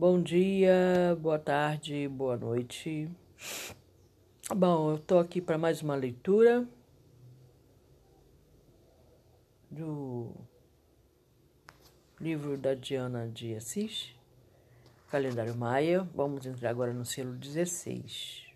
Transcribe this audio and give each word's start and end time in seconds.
Bom 0.00 0.22
dia, 0.22 1.14
boa 1.20 1.38
tarde, 1.38 2.08
boa 2.08 2.34
noite. 2.34 3.06
Bom, 4.48 4.92
eu 4.92 4.96
estou 4.96 5.18
aqui 5.18 5.42
para 5.42 5.58
mais 5.58 5.82
uma 5.82 5.94
leitura 5.94 6.66
do 9.70 10.32
livro 12.18 12.56
da 12.56 12.72
Diana 12.72 13.28
de 13.28 13.54
Assis, 13.54 14.14
Calendário 15.10 15.54
Maia. 15.54 16.08
Vamos 16.14 16.46
entrar 16.46 16.70
agora 16.70 16.94
no 16.94 17.04
selo 17.04 17.34
16. 17.34 18.46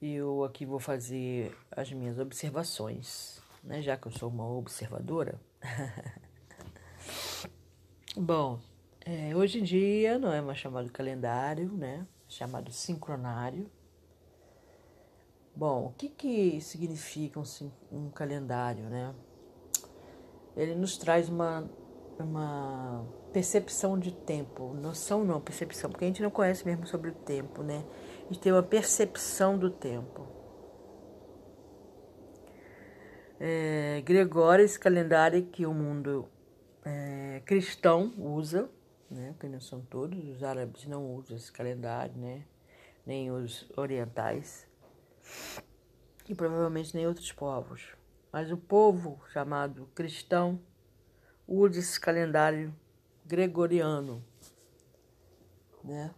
E 0.00 0.14
eu 0.14 0.44
aqui 0.44 0.64
vou 0.64 0.78
fazer 0.78 1.58
as 1.72 1.90
minhas 1.90 2.20
observações, 2.20 3.42
né? 3.64 3.82
Já 3.82 3.96
que 3.96 4.06
eu 4.06 4.12
sou 4.12 4.28
uma 4.30 4.48
observadora. 4.48 5.40
Bom, 8.16 8.60
é, 9.04 9.34
hoje 9.34 9.60
em 9.60 9.62
dia 9.62 10.18
não 10.18 10.32
é 10.32 10.40
mais 10.40 10.58
chamado 10.58 10.90
calendário, 10.92 11.72
né? 11.72 12.06
É 12.28 12.30
chamado 12.30 12.70
sincronário. 12.70 13.70
Bom, 15.54 15.86
o 15.86 15.92
que, 15.92 16.08
que 16.08 16.60
significa 16.60 17.40
um, 17.40 17.44
um 17.90 18.10
calendário, 18.10 18.84
né? 18.84 19.14
Ele 20.56 20.74
nos 20.74 20.96
traz 20.96 21.28
uma, 21.28 21.68
uma 22.18 23.06
percepção 23.32 23.98
de 23.98 24.12
tempo, 24.12 24.74
noção 24.74 25.24
não, 25.24 25.40
percepção, 25.40 25.90
porque 25.90 26.04
a 26.04 26.08
gente 26.08 26.22
não 26.22 26.30
conhece 26.30 26.64
mesmo 26.66 26.86
sobre 26.86 27.10
o 27.10 27.14
tempo, 27.14 27.62
né? 27.62 27.84
A 28.22 28.32
gente 28.32 28.40
tem 28.40 28.52
uma 28.52 28.62
percepção 28.62 29.58
do 29.58 29.70
tempo. 29.70 30.26
É, 33.38 34.02
Gregório, 34.04 34.64
esse 34.64 34.78
calendário 34.78 35.42
que 35.46 35.64
o 35.64 35.72
mundo 35.72 36.28
é, 36.84 37.42
cristão 37.46 38.12
usa, 38.18 38.68
né? 39.10 39.32
Porque 39.32 39.48
não 39.48 39.60
são 39.60 39.80
todos, 39.80 40.24
os 40.28 40.42
árabes 40.42 40.86
não 40.86 41.14
usam 41.14 41.36
esse 41.36 41.50
calendário, 41.50 42.16
né? 42.16 42.44
Nem 43.04 43.30
os 43.30 43.68
orientais. 43.76 44.66
E 46.28 46.34
provavelmente 46.34 46.94
nem 46.94 47.06
outros 47.06 47.32
povos. 47.32 47.96
Mas 48.32 48.52
o 48.52 48.56
povo 48.56 49.20
chamado 49.32 49.88
cristão 49.94 50.60
usa 51.46 51.80
esse 51.80 51.98
calendário 51.98 52.74
gregoriano, 53.26 54.24
né? 55.82 56.14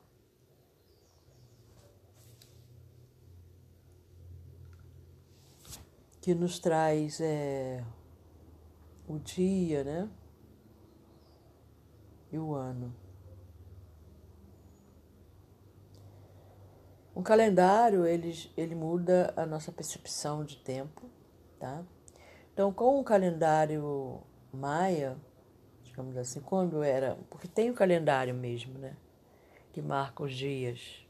Que 6.20 6.34
nos 6.34 6.58
traz 6.58 7.20
é, 7.20 7.82
o 9.08 9.18
dia, 9.18 9.82
né? 9.82 10.10
E 12.32 12.38
o 12.38 12.54
ano. 12.54 12.92
Um 17.14 17.22
calendário, 17.22 18.06
ele, 18.06 18.32
ele 18.56 18.74
muda 18.74 19.34
a 19.36 19.44
nossa 19.44 19.70
percepção 19.70 20.44
de 20.44 20.56
tempo, 20.56 21.02
tá? 21.60 21.84
Então, 22.52 22.72
com 22.72 22.98
o 22.98 23.04
calendário 23.04 24.22
maia, 24.50 25.16
digamos 25.84 26.16
assim, 26.16 26.40
quando 26.40 26.82
era... 26.82 27.18
Porque 27.28 27.46
tem 27.46 27.70
o 27.70 27.74
calendário 27.74 28.34
mesmo, 28.34 28.78
né? 28.78 28.96
Que 29.72 29.82
marca 29.82 30.22
os 30.22 30.34
dias. 30.34 31.06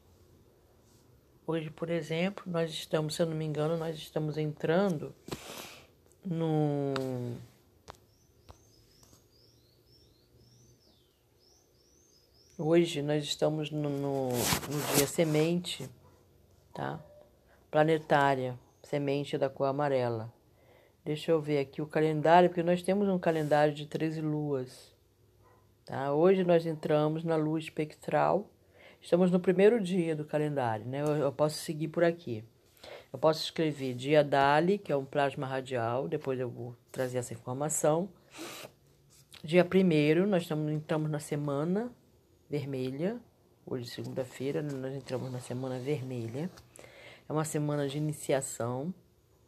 Hoje, 1.47 1.71
por 1.71 1.89
exemplo, 1.89 2.45
nós 2.47 2.71
estamos, 2.71 3.15
se 3.15 3.23
eu 3.23 3.27
não 3.27 3.37
me 3.37 3.45
engano, 3.45 3.77
nós 3.77 3.97
estamos 3.97 4.37
entrando 4.37 5.15
no 6.25 6.95
Hoje 12.65 13.03
nós 13.03 13.25
estamos 13.25 13.73
no, 13.73 13.91
no, 13.91 14.29
no, 14.29 14.97
dia 14.97 15.05
semente, 15.05 15.91
tá? 16.73 17.01
Planetária, 17.73 18.57
semente 18.85 19.37
da 19.37 19.51
cor 19.51 19.67
amarela. 19.67 20.33
Deixa 21.05 21.33
eu 21.33 21.41
ver 21.41 21.59
aqui 21.59 21.83
o 21.83 21.89
calendário, 21.89 22.49
porque 22.49 22.63
nós 22.63 22.81
temos 22.81 23.09
um 23.09 23.19
calendário 23.19 23.75
de 23.75 23.85
13 23.85 24.21
luas, 24.21 24.95
tá? 25.85 26.13
Hoje 26.15 26.45
nós 26.45 26.65
entramos 26.65 27.25
na 27.25 27.35
lua 27.35 27.59
espectral, 27.59 28.49
estamos 29.01 29.33
no 29.33 29.41
primeiro 29.41 29.83
dia 29.83 30.15
do 30.15 30.25
calendário, 30.25 30.87
né? 30.87 31.03
Eu, 31.03 31.17
eu 31.17 31.33
posso 31.33 31.57
seguir 31.57 31.89
por 31.89 32.05
aqui. 32.05 32.45
Eu 33.13 33.19
posso 33.19 33.43
escrever 33.43 33.93
dia 33.95 34.23
Dali, 34.23 34.79
que 34.79 34.93
é 34.93 34.97
um 34.97 35.05
plasma 35.05 35.49
radial, 35.49 36.07
depois 36.07 36.39
eu 36.39 36.49
vou 36.49 36.77
trazer 36.93 37.19
essa 37.19 37.35
informação. 37.35 38.09
Dia 39.43 39.65
primeiro, 39.65 40.29
nós 40.29 40.43
estamos, 40.43 40.71
entramos 40.71 41.11
na 41.11 41.19
semana 41.19 41.91
vermelha. 42.53 43.19
Hoje, 43.65 43.89
segunda-feira, 43.89 44.61
nós 44.61 44.95
entramos 44.95 45.33
na 45.33 45.41
semana 45.41 45.79
vermelha. 45.79 46.51
É 47.27 47.33
uma 47.33 47.47
semana 47.47 47.89
de 47.89 47.97
iniciação, 47.97 48.93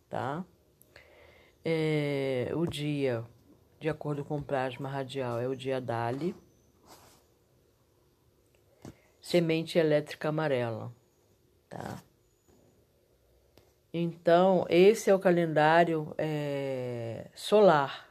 tá? 0.09 0.43
É, 1.63 2.51
o 2.55 2.65
dia, 2.65 3.23
de 3.79 3.91
acordo 3.91 4.25
com 4.25 4.39
o 4.39 4.43
plasma 4.43 4.89
radial, 4.89 5.39
é 5.39 5.47
o 5.47 5.55
dia 5.55 5.83
Dali. 5.83 6.35
Semente 9.21 9.79
elétrica 9.79 10.31
amarela, 10.31 10.91
tá? 11.69 12.03
Então, 13.93 14.65
esse 14.71 15.11
é 15.11 15.15
o 15.15 15.19
calendário 15.19 16.15
é, 16.17 17.27
solar, 17.35 18.09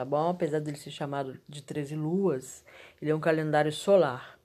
tá 0.00 0.04
bom? 0.06 0.30
Apesar 0.30 0.60
dele 0.60 0.78
ser 0.78 0.90
chamado 0.90 1.38
de 1.46 1.62
13 1.62 1.94
luas, 1.94 2.64
ele 3.02 3.10
é 3.10 3.14
um 3.14 3.20
calendário 3.20 3.70
solar, 3.70 4.40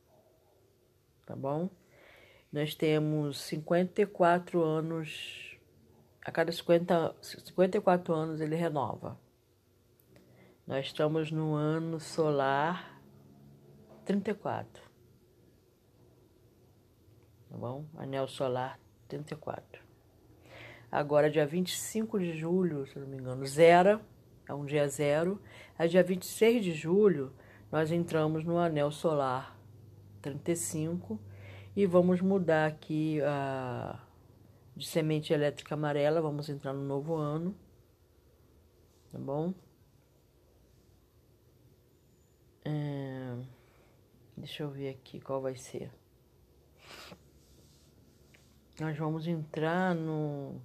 tá 1.26 1.34
bom? 1.34 1.70
Nós 2.52 2.76
temos 2.76 3.40
54 3.40 4.62
anos, 4.62 5.58
a 6.26 6.30
cada 6.30 6.52
50, 6.52 7.16
54 7.22 8.14
anos 8.14 8.42
ele 8.42 8.58
renova. 8.58 9.18
Nós 10.68 10.88
estamos 10.88 11.32
no 11.32 11.54
ano 11.54 12.02
solar 12.02 13.00
34. 14.04 14.84
Tá 17.50 17.56
bom? 17.56 17.86
Anel 17.96 18.28
solar 18.28 18.78
34. 19.08 19.82
Agora, 20.92 21.30
dia 21.30 21.48
25 21.48 22.20
de 22.20 22.38
julho, 22.38 22.86
se 22.88 23.00
não 23.00 23.08
me 23.08 23.16
engano, 23.16 23.46
zero, 23.46 24.02
é 24.48 24.54
um 24.54 24.66
dia 24.66 24.88
zero. 24.88 25.42
É 25.78 25.88
dia 25.88 26.04
26 26.04 26.64
de 26.64 26.74
julho, 26.74 27.34
nós 27.72 27.92
entramos 27.92 28.44
no 28.44 28.58
anel 28.58 28.92
solar 28.92 29.60
35 30.22 31.20
e 31.76 31.86
vamos 31.86 32.22
mudar 32.22 32.68
aqui 32.68 33.22
a 33.22 34.00
de 34.76 34.86
semente 34.86 35.32
elétrica 35.32 35.76
amarela, 35.76 36.22
vamos 36.22 36.50
entrar 36.50 36.74
no 36.74 36.84
novo 36.84 37.16
ano. 37.16 37.56
Tá 39.12 39.18
bom? 39.18 39.54
É, 42.66 43.38
deixa 44.36 44.64
eu 44.64 44.70
ver 44.70 44.90
aqui 44.90 45.22
qual 45.22 45.42
vai 45.42 45.56
ser. 45.56 45.90
Nós 48.80 48.98
vamos 48.98 49.28
entrar 49.28 49.96
no 49.96 50.60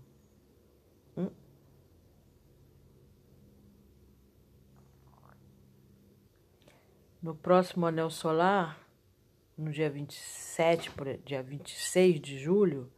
No 7.23 7.35
próximo 7.35 7.85
anel 7.85 8.09
solar, 8.09 8.81
no 9.55 9.71
dia 9.71 9.91
27, 9.91 10.91
dia 11.23 11.43
26 11.43 12.19
de 12.19 12.39
julho, 12.39 12.91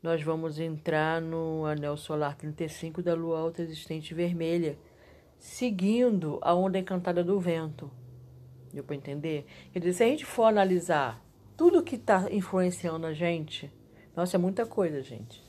nós 0.00 0.22
vamos 0.22 0.60
entrar 0.60 1.20
no 1.20 1.66
anel 1.66 1.96
solar 1.96 2.36
35 2.36 3.02
da 3.02 3.14
lua 3.14 3.40
alta 3.40 3.60
existente 3.60 4.14
vermelha, 4.14 4.78
seguindo 5.40 6.38
a 6.40 6.54
onda 6.54 6.78
encantada 6.78 7.24
do 7.24 7.40
vento. 7.40 7.90
Deu 8.72 8.84
para 8.84 8.94
entender? 8.94 9.44
Quer 9.72 9.80
dizer, 9.80 9.92
se 9.92 10.04
a 10.04 10.06
gente 10.06 10.24
for 10.24 10.44
analisar 10.44 11.20
tudo 11.56 11.82
que 11.82 11.96
está 11.96 12.28
influenciando 12.30 13.08
a 13.08 13.12
gente, 13.12 13.72
nossa, 14.14 14.36
é 14.36 14.38
muita 14.38 14.64
coisa, 14.64 15.02
gente. 15.02 15.42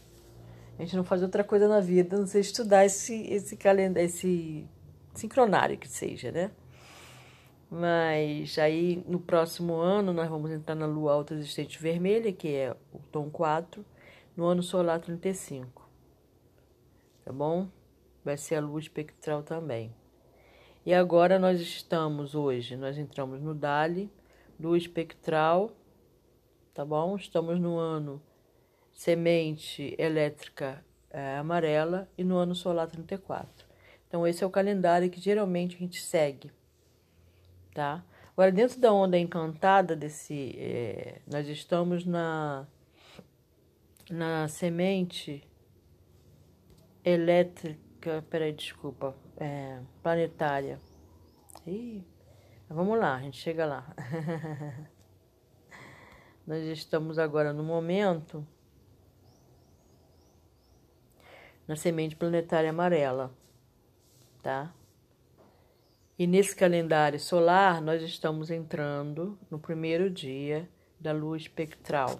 A 0.80 0.82
gente 0.82 0.96
não 0.96 1.04
faz 1.04 1.22
outra 1.22 1.44
coisa 1.44 1.68
na 1.68 1.80
vida, 1.80 2.18
não 2.18 2.26
sei 2.26 2.42
estudar 2.42 2.86
esse, 2.86 3.22
esse 3.32 3.56
calendário, 3.56 4.08
esse 4.08 4.68
sincronário 5.14 5.78
que 5.78 5.88
seja, 5.88 6.32
né? 6.32 6.50
Mas 7.76 8.60
aí 8.60 9.04
no 9.08 9.20
próximo 9.20 9.74
ano 9.78 10.14
nós 10.14 10.30
vamos 10.30 10.52
entrar 10.52 10.76
na 10.76 10.86
lua 10.86 11.12
alta 11.12 11.34
existente 11.34 11.82
vermelha, 11.82 12.32
que 12.32 12.50
é 12.50 12.78
o 12.94 13.00
tom 13.12 13.32
4, 13.32 13.84
no 14.38 14.46
ano 14.46 14.62
solar 14.62 15.00
35. 15.00 15.90
Tá 17.26 17.34
bom? 17.34 17.68
Vai 18.24 18.38
ser 18.38 18.58
a 18.58 18.62
lua 18.62 18.80
espectral 18.80 19.42
também. 19.42 19.92
E 20.86 20.94
agora 20.94 21.40
nós 21.40 21.60
estamos 21.60 22.36
hoje, 22.36 22.76
nós 22.76 22.96
entramos 22.96 23.42
no 23.42 23.56
DALI, 23.56 24.08
lua 24.60 24.78
espectral, 24.78 25.72
tá 26.76 26.86
bom? 26.86 27.16
Estamos 27.16 27.60
no 27.60 27.80
ano 27.80 28.22
semente 28.94 29.96
elétrica 29.98 30.86
é, 31.10 31.38
amarela 31.38 32.08
e 32.16 32.24
no 32.24 32.38
ano 32.38 32.54
solar 32.54 32.86
34. 32.86 33.66
Então 34.08 34.28
esse 34.28 34.44
é 34.44 34.48
o 34.48 34.52
calendário 34.52 35.10
que 35.10 35.20
geralmente 35.20 35.76
a 35.76 35.80
gente 35.80 36.00
segue 36.00 36.52
tá? 37.74 38.04
Agora, 38.34 38.52
dentro 38.52 38.80
da 38.80 38.92
onda 38.92 39.18
encantada 39.18 39.96
desse. 39.96 40.56
É, 40.58 41.22
nós 41.28 41.48
estamos 41.48 42.06
na, 42.06 42.68
na 44.10 44.48
semente 44.48 45.48
elétrica. 47.04 48.24
Peraí, 48.30 48.52
desculpa. 48.52 49.16
É, 49.38 49.80
planetária. 50.02 50.80
Ih, 51.66 52.04
vamos 52.70 53.00
lá, 53.00 53.16
a 53.16 53.22
gente 53.22 53.38
chega 53.38 53.66
lá. 53.66 53.94
nós 56.46 56.64
estamos 56.66 57.18
agora 57.18 57.54
no 57.54 57.64
momento 57.64 58.46
na 61.68 61.76
semente 61.76 62.16
planetária 62.16 62.70
amarela, 62.70 63.34
tá? 64.42 64.74
E 66.18 66.28
nesse 66.28 66.56
calendário 66.56 67.20
solar, 67.20 67.82
nós 67.82 68.02
estamos 68.04 68.52
entrando 68.52 69.38
no 69.50 69.58
primeiro 69.58 70.10
dia 70.10 70.70
da 71.00 71.12
lua 71.12 71.36
espectral, 71.36 72.20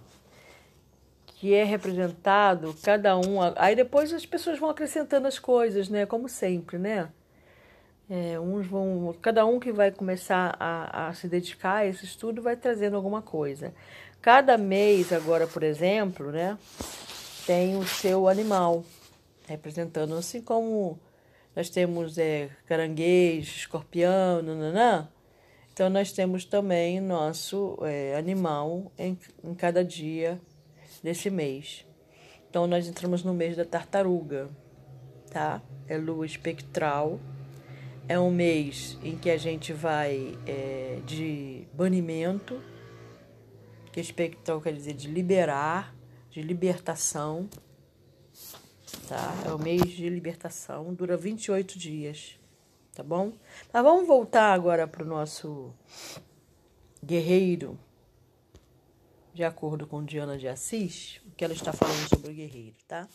que 1.26 1.54
é 1.54 1.62
representado 1.62 2.74
cada 2.82 3.16
um. 3.16 3.38
Aí 3.56 3.76
depois 3.76 4.12
as 4.12 4.26
pessoas 4.26 4.58
vão 4.58 4.68
acrescentando 4.68 5.28
as 5.28 5.38
coisas, 5.38 5.88
né? 5.88 6.04
Como 6.06 6.28
sempre, 6.28 6.76
né? 6.76 7.08
É, 8.10 8.38
uns 8.38 8.66
vão, 8.66 9.14
cada 9.22 9.46
um 9.46 9.58
que 9.58 9.72
vai 9.72 9.90
começar 9.90 10.54
a, 10.60 11.08
a 11.08 11.14
se 11.14 11.26
dedicar 11.26 11.76
a 11.76 11.86
esse 11.86 12.04
estudo 12.04 12.42
vai 12.42 12.56
trazendo 12.56 12.96
alguma 12.96 13.22
coisa. 13.22 13.72
Cada 14.20 14.58
mês, 14.58 15.12
agora, 15.12 15.46
por 15.46 15.62
exemplo, 15.62 16.30
né, 16.30 16.58
tem 17.46 17.76
o 17.76 17.86
seu 17.86 18.28
animal 18.28 18.84
representando, 19.46 20.14
assim 20.14 20.42
como 20.42 20.98
nós 21.54 21.70
temos 21.70 22.18
é, 22.18 22.50
caranguejo, 22.66 23.56
escorpião, 23.56 24.42
nananã. 24.42 25.08
Então, 25.72 25.88
nós 25.88 26.12
temos 26.12 26.44
também 26.44 27.00
nosso 27.00 27.78
é, 27.82 28.16
animal 28.16 28.90
em, 28.98 29.18
em 29.42 29.54
cada 29.54 29.84
dia 29.84 30.40
desse 31.02 31.30
mês. 31.30 31.86
Então, 32.48 32.66
nós 32.66 32.88
entramos 32.88 33.22
no 33.22 33.32
mês 33.32 33.56
da 33.56 33.64
tartaruga, 33.64 34.48
tá? 35.30 35.62
É 35.88 35.96
lua 35.96 36.26
espectral. 36.26 37.20
É 38.08 38.18
um 38.18 38.30
mês 38.30 38.98
em 39.02 39.16
que 39.16 39.30
a 39.30 39.36
gente 39.36 39.72
vai 39.72 40.36
é, 40.46 41.00
de 41.06 41.66
banimento, 41.72 42.60
que 43.92 44.00
espectral 44.00 44.60
quer 44.60 44.72
dizer 44.72 44.94
de 44.94 45.08
liberar, 45.08 45.94
de 46.30 46.42
libertação 46.42 47.48
tá? 49.08 49.34
É 49.46 49.52
o 49.52 49.58
mês 49.58 49.82
de 49.88 50.08
libertação, 50.08 50.92
dura 50.94 51.16
28 51.16 51.78
dias, 51.78 52.38
tá 52.94 53.02
bom? 53.02 53.32
Mas 53.72 53.82
vamos 53.82 54.06
voltar 54.06 54.52
agora 54.52 54.86
para 54.86 55.02
o 55.02 55.06
nosso 55.06 55.72
guerreiro, 57.04 57.78
de 59.32 59.44
acordo 59.44 59.86
com 59.86 60.04
Diana 60.04 60.38
de 60.38 60.48
Assis, 60.48 61.20
o 61.26 61.30
que 61.32 61.44
ela 61.44 61.54
está 61.54 61.72
falando 61.72 62.08
sobre 62.08 62.30
o 62.30 62.34
guerreiro, 62.34 62.76
tá? 62.86 63.08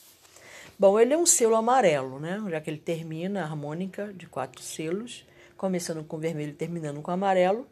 Bom, 0.78 1.00
ele 1.00 1.14
é 1.14 1.18
um 1.18 1.26
selo 1.26 1.56
amarelo, 1.56 2.20
né? 2.20 2.42
Já 2.50 2.62
que 2.62 2.70
ele 2.70 2.78
termina 2.78 3.42
a 3.42 3.44
harmônica 3.44 4.14
de 4.14 4.28
quatro 4.28 4.62
selos, 4.62 5.26
começando 5.58 6.04
com 6.06 6.18
vermelho 6.18 6.52
e 6.52 6.56
terminando 6.56 7.02
com 7.02 7.12
amarelo. 7.12 7.68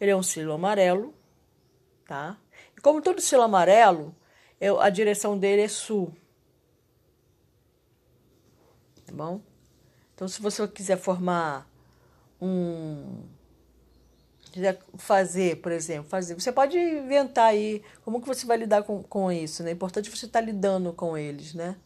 Ele 0.00 0.12
é 0.12 0.16
um 0.16 0.22
selo 0.22 0.52
amarelo, 0.52 1.12
tá? 2.06 2.38
E 2.76 2.80
como 2.80 3.02
todo 3.02 3.20
selo 3.20 3.42
amarelo, 3.42 4.14
eu, 4.60 4.80
a 4.80 4.88
direção 4.88 5.36
dele 5.36 5.62
é 5.62 5.68
sul, 5.68 6.14
tá 9.08 9.14
bom? 9.16 9.40
Então, 10.14 10.28
se 10.28 10.40
você 10.40 10.66
quiser 10.68 10.98
formar 10.98 11.68
um. 12.40 13.22
quiser 14.52 14.80
fazer, 14.96 15.60
por 15.60 15.72
exemplo, 15.72 16.08
fazer. 16.08 16.34
Você 16.34 16.52
pode 16.52 16.76
inventar 16.78 17.46
aí 17.46 17.82
como 18.04 18.20
que 18.20 18.26
você 18.26 18.46
vai 18.46 18.56
lidar 18.56 18.82
com, 18.82 19.02
com 19.02 19.30
isso, 19.30 19.62
né? 19.62 19.70
É 19.70 19.72
importante 19.72 20.10
você 20.10 20.26
estar 20.26 20.40
tá 20.40 20.44
lidando 20.44 20.92
com 20.92 21.16
eles, 21.16 21.54
né? 21.54 21.76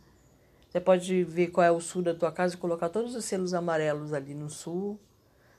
Você 0.71 0.81
pode 0.81 1.25
ver 1.25 1.49
qual 1.49 1.65
é 1.67 1.71
o 1.71 1.81
sul 1.81 2.03
da 2.03 2.15
tua 2.15 2.33
casa 2.33 2.55
e 2.55 2.59
colocar 2.59 2.89
todos 2.89 3.15
os 3.15 3.25
selos 3.27 3.53
amarelos 3.53 4.13
ali 4.15 4.35
no 4.35 4.49
sul. 4.49 4.99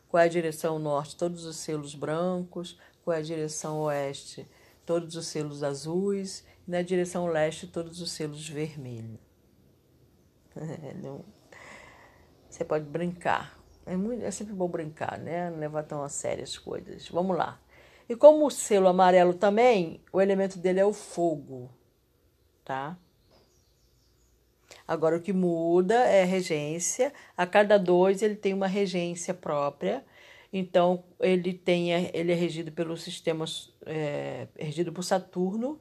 Qual 0.09 0.21
é 0.21 0.25
a 0.25 0.29
direção 0.29 0.79
norte? 0.79 1.15
Todos 1.15 1.45
os 1.45 1.57
selos 1.57 1.93
brancos. 1.93 2.79
Qual 3.03 3.15
é 3.15 3.19
a 3.19 3.23
direção 3.23 3.81
oeste? 3.81 4.47
Todos 4.85 5.15
os 5.15 5.27
selos 5.27 5.61
azuis. 5.61 6.43
E 6.67 6.71
na 6.71 6.81
direção 6.81 7.27
leste, 7.27 7.67
todos 7.67 8.01
os 8.01 8.11
selos 8.11 8.49
vermelhos. 8.49 9.19
Não 11.03 11.23
você 12.53 12.63
pode 12.63 12.85
brincar. 12.85 13.57
É, 13.85 13.95
muito, 13.97 14.23
é 14.23 14.31
sempre 14.31 14.53
bom 14.53 14.67
brincar, 14.67 15.17
né? 15.17 15.49
Não 15.49 15.57
levar 15.57 15.83
tão 15.83 16.03
a 16.03 16.09
sério 16.09 16.43
as 16.43 16.57
coisas. 16.57 17.09
Vamos 17.09 17.35
lá. 17.35 17.59
E 18.07 18.15
como 18.15 18.45
o 18.45 18.51
selo 18.51 18.87
amarelo 18.87 19.33
também, 19.33 19.99
o 20.11 20.21
elemento 20.21 20.59
dele 20.59 20.79
é 20.79 20.85
o 20.85 20.93
fogo, 20.93 21.69
tá? 22.63 22.97
Agora, 24.87 25.17
o 25.17 25.21
que 25.21 25.33
muda 25.33 25.95
é 25.95 26.23
a 26.23 26.25
regência. 26.25 27.13
A 27.35 27.47
cada 27.47 27.77
dois 27.79 28.21
ele 28.21 28.35
tem 28.35 28.53
uma 28.53 28.67
regência 28.67 29.33
própria. 29.33 30.05
Então, 30.51 31.03
ele, 31.19 31.53
tem, 31.53 31.91
ele 32.13 32.31
é 32.31 32.35
regido 32.35 32.71
pelo 32.71 32.95
sistema 32.95 33.45
é, 33.85 34.47
regido 34.57 34.93
por 34.93 35.03
Saturno. 35.03 35.79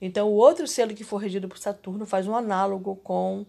Então, 0.00 0.28
o 0.28 0.34
outro 0.34 0.66
selo 0.66 0.94
que 0.94 1.04
for 1.04 1.18
regido 1.18 1.48
por 1.48 1.58
Saturno 1.58 2.06
faz 2.06 2.26
um 2.26 2.34
análogo 2.34 2.96
com 2.96 3.44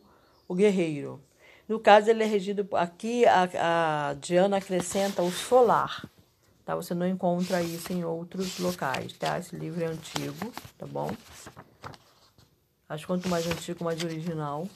o 0.47 0.53
guerreiro. 0.53 1.21
No 1.67 1.79
caso, 1.79 2.09
ele 2.09 2.23
é 2.23 2.25
regido. 2.25 2.67
Aqui 2.75 3.25
a, 3.25 4.09
a 4.09 4.13
Diana 4.15 4.57
acrescenta 4.57 5.21
o 5.21 5.31
solar. 5.31 6.09
Tá? 6.65 6.75
Você 6.75 6.93
não 6.93 7.07
encontra 7.07 7.61
isso 7.61 7.91
em 7.91 8.03
outros 8.03 8.59
locais, 8.59 9.13
tá? 9.13 9.39
Esse 9.39 9.55
livro 9.55 9.83
é 9.83 9.87
antigo, 9.87 10.53
tá 10.77 10.85
bom? 10.85 11.11
Acho 12.87 13.07
quanto 13.07 13.29
mais 13.29 13.47
antigo, 13.47 13.83
mais 13.83 14.03
original. 14.03 14.67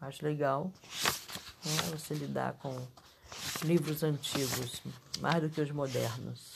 Acho 0.00 0.24
legal 0.24 0.70
né? 1.64 1.72
você 1.90 2.14
lidar 2.14 2.54
com 2.54 2.76
livros 3.64 4.02
antigos, 4.02 4.82
mais 5.20 5.42
do 5.42 5.48
que 5.48 5.60
os 5.60 5.70
modernos. 5.70 6.52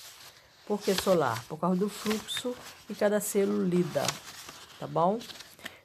Por 0.66 0.80
que 0.80 0.94
solar? 0.94 1.44
Por 1.44 1.58
causa 1.58 1.78
do 1.78 1.88
fluxo 1.88 2.54
que 2.86 2.94
cada 2.94 3.20
selo 3.20 3.64
lida, 3.64 4.04
tá 4.80 4.86
bom? 4.86 5.18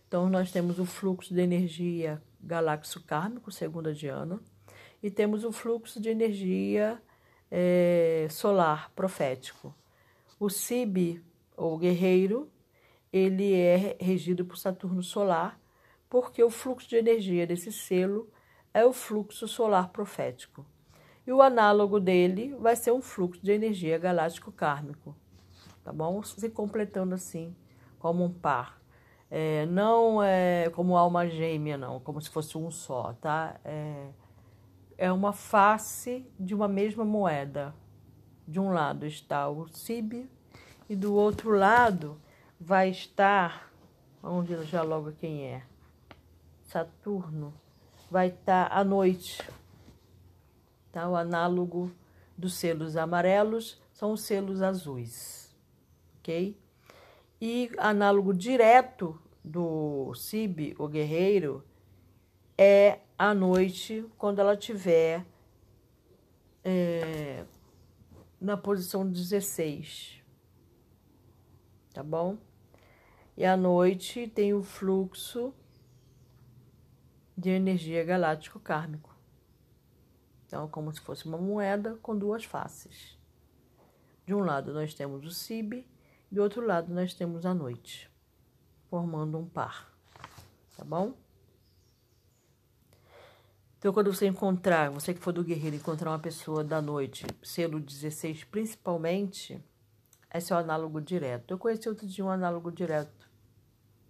Então, 0.07 0.29
nós 0.29 0.51
temos 0.51 0.79
o 0.79 0.85
fluxo 0.85 1.33
de 1.33 1.39
energia 1.39 2.21
galáxio 2.43 3.01
kármico, 3.01 3.51
segundo 3.51 3.89
a 3.89 3.93
Diana, 3.93 4.39
e 5.01 5.09
temos 5.09 5.43
o 5.43 5.51
fluxo 5.51 5.99
de 5.99 6.09
energia 6.09 7.01
é, 7.49 8.27
solar 8.29 8.91
profético. 8.91 9.75
O 10.39 10.49
Sib, 10.49 11.21
ou 11.55 11.77
guerreiro, 11.77 12.49
ele 13.11 13.53
é 13.53 13.97
regido 13.99 14.45
por 14.45 14.57
Saturno 14.57 15.03
solar, 15.03 15.59
porque 16.09 16.43
o 16.43 16.49
fluxo 16.49 16.89
de 16.89 16.95
energia 16.95 17.45
desse 17.45 17.71
selo 17.71 18.29
é 18.73 18.85
o 18.85 18.93
fluxo 18.93 19.47
solar 19.47 19.89
profético. 19.89 20.65
E 21.25 21.31
o 21.31 21.41
análogo 21.41 21.99
dele 21.99 22.55
vai 22.59 22.75
ser 22.75 22.91
um 22.91 23.01
fluxo 23.01 23.43
de 23.43 23.51
energia 23.51 23.97
galáctico 23.97 24.51
kármico. 24.51 25.15
Tá 25.83 25.91
bom? 25.91 26.23
Se 26.23 26.49
completando 26.49 27.13
assim, 27.13 27.55
como 27.99 28.23
um 28.23 28.31
par. 28.31 28.80
É, 29.33 29.65
não 29.67 30.21
é 30.21 30.69
como 30.71 30.97
alma 30.97 31.25
gêmea, 31.25 31.77
não, 31.77 32.01
como 32.01 32.21
se 32.21 32.29
fosse 32.29 32.57
um 32.57 32.69
só, 32.69 33.13
tá? 33.13 33.55
É, 33.63 34.09
é 34.97 35.09
uma 35.09 35.31
face 35.31 36.29
de 36.37 36.53
uma 36.53 36.67
mesma 36.67 37.05
moeda. 37.05 37.73
De 38.45 38.59
um 38.59 38.73
lado 38.73 39.05
está 39.05 39.47
o 39.47 39.69
Sib 39.69 40.29
e 40.89 40.95
do 40.97 41.15
outro 41.15 41.51
lado 41.51 42.19
vai 42.59 42.89
estar, 42.89 43.71
ver 44.43 44.65
já 44.65 44.81
logo 44.81 45.13
quem 45.13 45.45
é, 45.45 45.63
Saturno, 46.65 47.53
vai 48.09 48.27
estar 48.27 48.67
à 48.69 48.83
noite, 48.83 49.41
tá? 50.91 51.07
O 51.07 51.15
análogo 51.15 51.89
dos 52.37 52.55
selos 52.55 52.97
amarelos 52.97 53.81
são 53.93 54.11
os 54.11 54.23
selos 54.23 54.61
azuis, 54.61 55.55
ok? 56.19 56.59
E 57.39 57.71
análogo 57.77 58.33
direto 58.33 59.20
do 59.43 60.13
Sib, 60.15 60.75
o 60.77 60.87
guerreiro, 60.87 61.63
é 62.57 62.99
à 63.17 63.33
noite, 63.33 64.05
quando 64.17 64.39
ela 64.39 64.55
tiver 64.55 65.25
é, 66.63 67.45
na 68.39 68.55
posição 68.57 69.09
16. 69.09 70.21
Tá 71.93 72.03
bom? 72.03 72.37
E 73.35 73.45
à 73.45 73.57
noite 73.57 74.27
tem 74.27 74.53
o 74.53 74.61
fluxo 74.61 75.53
de 77.37 77.49
energia 77.49 78.03
galáctico 78.03 78.59
kármico. 78.59 79.15
Então, 80.45 80.67
como 80.67 80.93
se 80.93 80.99
fosse 80.99 81.25
uma 81.25 81.37
moeda 81.37 81.97
com 82.01 82.17
duas 82.17 82.43
faces. 82.43 83.17
De 84.25 84.35
um 84.35 84.39
lado 84.39 84.73
nós 84.73 84.93
temos 84.93 85.25
o 85.25 85.31
Sib 85.31 85.85
do 86.29 86.41
outro 86.41 86.65
lado 86.65 86.93
nós 86.93 87.13
temos 87.13 87.45
a 87.45 87.53
noite, 87.53 88.10
formando 88.91 89.37
um 89.37 89.47
par, 89.47 89.89
tá 90.75 90.83
bom? 90.83 91.13
Então, 93.77 93.93
quando 93.93 94.13
você 94.13 94.27
encontrar, 94.27 94.91
você 94.91 95.13
que 95.13 95.21
for 95.21 95.31
do 95.31 95.45
guerreiro, 95.45 95.77
encontrar 95.77 96.11
uma 96.11 96.19
pessoa 96.19 96.61
da 96.61 96.81
noite, 96.81 97.25
selo 97.41 97.79
16 97.79 98.43
principalmente, 98.43 99.63
esse 100.33 100.51
é 100.51 100.55
o 100.57 100.59
análogo 100.59 100.99
direto. 100.99 101.51
Eu 101.51 101.57
conheci 101.57 101.87
outro 101.87 102.05
dia 102.05 102.23
um 102.23 102.29
análogo 102.29 102.69
direto. 102.69 103.31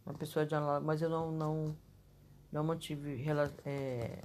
Uma 0.03 0.15
pessoa 0.15 0.47
de 0.47 0.55
análogo, 0.55 0.85
mas 0.85 1.00
eu 1.00 1.09
não, 1.09 1.31
não, 1.31 1.77
não 2.51 2.63
mantive 2.63 3.23
é, 3.63 4.23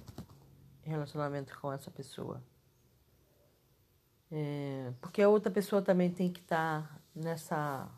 relacionamento 0.82 1.56
com 1.60 1.70
essa 1.70 1.90
pessoa. 1.90 2.42
É, 4.32 4.90
porque 5.02 5.20
a 5.20 5.28
outra 5.28 5.52
pessoa 5.52 5.82
também 5.82 6.10
tem 6.10 6.32
que 6.32 6.40
estar 6.40 6.82
tá 6.82 7.00
nessa, 7.14 7.90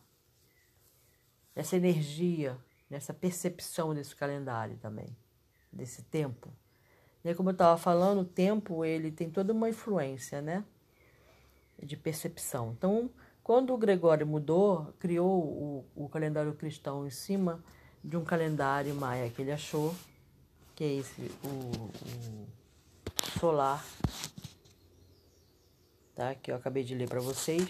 nessa 1.59 1.77
energia, 1.77 2.57
nessa 2.89 3.13
percepção 3.13 3.93
desse 3.93 4.15
calendário 4.15 4.77
também, 4.77 5.09
desse 5.73 6.03
tempo. 6.05 6.53
E 7.25 7.35
como 7.35 7.49
eu 7.49 7.53
estava 7.53 7.77
falando, 7.77 8.21
o 8.21 8.25
tempo 8.25 8.85
ele 8.85 9.11
tem 9.11 9.29
toda 9.29 9.53
uma 9.53 9.69
influência, 9.69 10.41
né? 10.41 10.65
De 11.83 11.97
percepção. 11.97 12.71
Então, 12.79 13.11
quando 13.43 13.75
o 13.75 13.77
Gregório 13.77 14.25
mudou, 14.25 14.95
criou 15.01 15.43
o, 15.97 16.05
o 16.05 16.09
calendário 16.09 16.55
cristão 16.55 17.05
em 17.05 17.11
cima 17.11 17.61
de 18.05 18.17
um 18.17 18.25
calendário 18.25 18.95
maia 18.95 19.29
que 19.29 19.43
ele 19.43 19.51
achou, 19.51 19.93
que 20.77 20.85
é 20.85 20.93
esse, 20.95 21.23
o, 21.43 21.49
o 21.49 23.41
solar, 23.41 23.85
tá? 26.15 26.37
Que 26.37 26.53
eu 26.53 26.55
acabei 26.55 26.85
de 26.85 26.95
ler 26.95 27.09
para 27.09 27.19
vocês, 27.19 27.69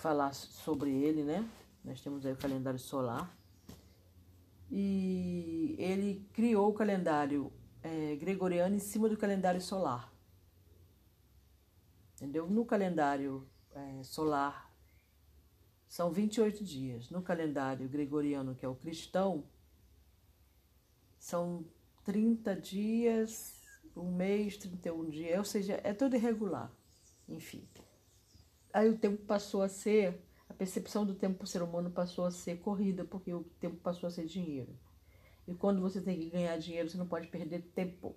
falar 0.00 0.34
sobre 0.34 0.90
ele, 0.90 1.22
né? 1.22 1.48
Nós 1.86 2.00
temos 2.00 2.26
aí 2.26 2.32
o 2.32 2.36
calendário 2.36 2.80
solar. 2.80 3.34
E 4.68 5.76
ele 5.78 6.28
criou 6.32 6.68
o 6.68 6.74
calendário 6.74 7.52
é, 7.80 8.16
gregoriano 8.16 8.74
em 8.74 8.80
cima 8.80 9.08
do 9.08 9.16
calendário 9.16 9.60
solar. 9.60 10.12
Entendeu? 12.16 12.50
No 12.50 12.64
calendário 12.64 13.48
é, 13.72 14.02
solar 14.02 14.74
são 15.86 16.10
28 16.10 16.64
dias. 16.64 17.08
No 17.08 17.22
calendário 17.22 17.88
gregoriano, 17.88 18.56
que 18.56 18.66
é 18.66 18.68
o 18.68 18.74
cristão, 18.74 19.44
são 21.20 21.64
30 22.04 22.56
dias, 22.56 23.62
um 23.96 24.10
mês, 24.10 24.56
31 24.56 25.08
dias, 25.08 25.38
ou 25.38 25.44
seja, 25.44 25.80
é 25.84 25.94
tudo 25.94 26.16
irregular. 26.16 26.70
Enfim. 27.28 27.66
Aí 28.72 28.88
o 28.88 28.98
tempo 28.98 29.24
passou 29.24 29.62
a 29.62 29.68
ser, 29.68 30.20
percepção 30.56 31.06
do 31.06 31.14
tempo 31.14 31.38
para 31.38 31.44
o 31.44 31.48
ser 31.48 31.62
humano 31.62 31.90
passou 31.90 32.24
a 32.24 32.30
ser 32.30 32.58
corrida, 32.58 33.04
porque 33.04 33.32
o 33.32 33.44
tempo 33.60 33.76
passou 33.76 34.06
a 34.06 34.10
ser 34.10 34.26
dinheiro. 34.26 34.76
E 35.46 35.54
quando 35.54 35.80
você 35.80 36.00
tem 36.00 36.18
que 36.18 36.30
ganhar 36.30 36.56
dinheiro, 36.58 36.88
você 36.88 36.98
não 36.98 37.06
pode 37.06 37.28
perder 37.28 37.62
tempo. 37.74 38.16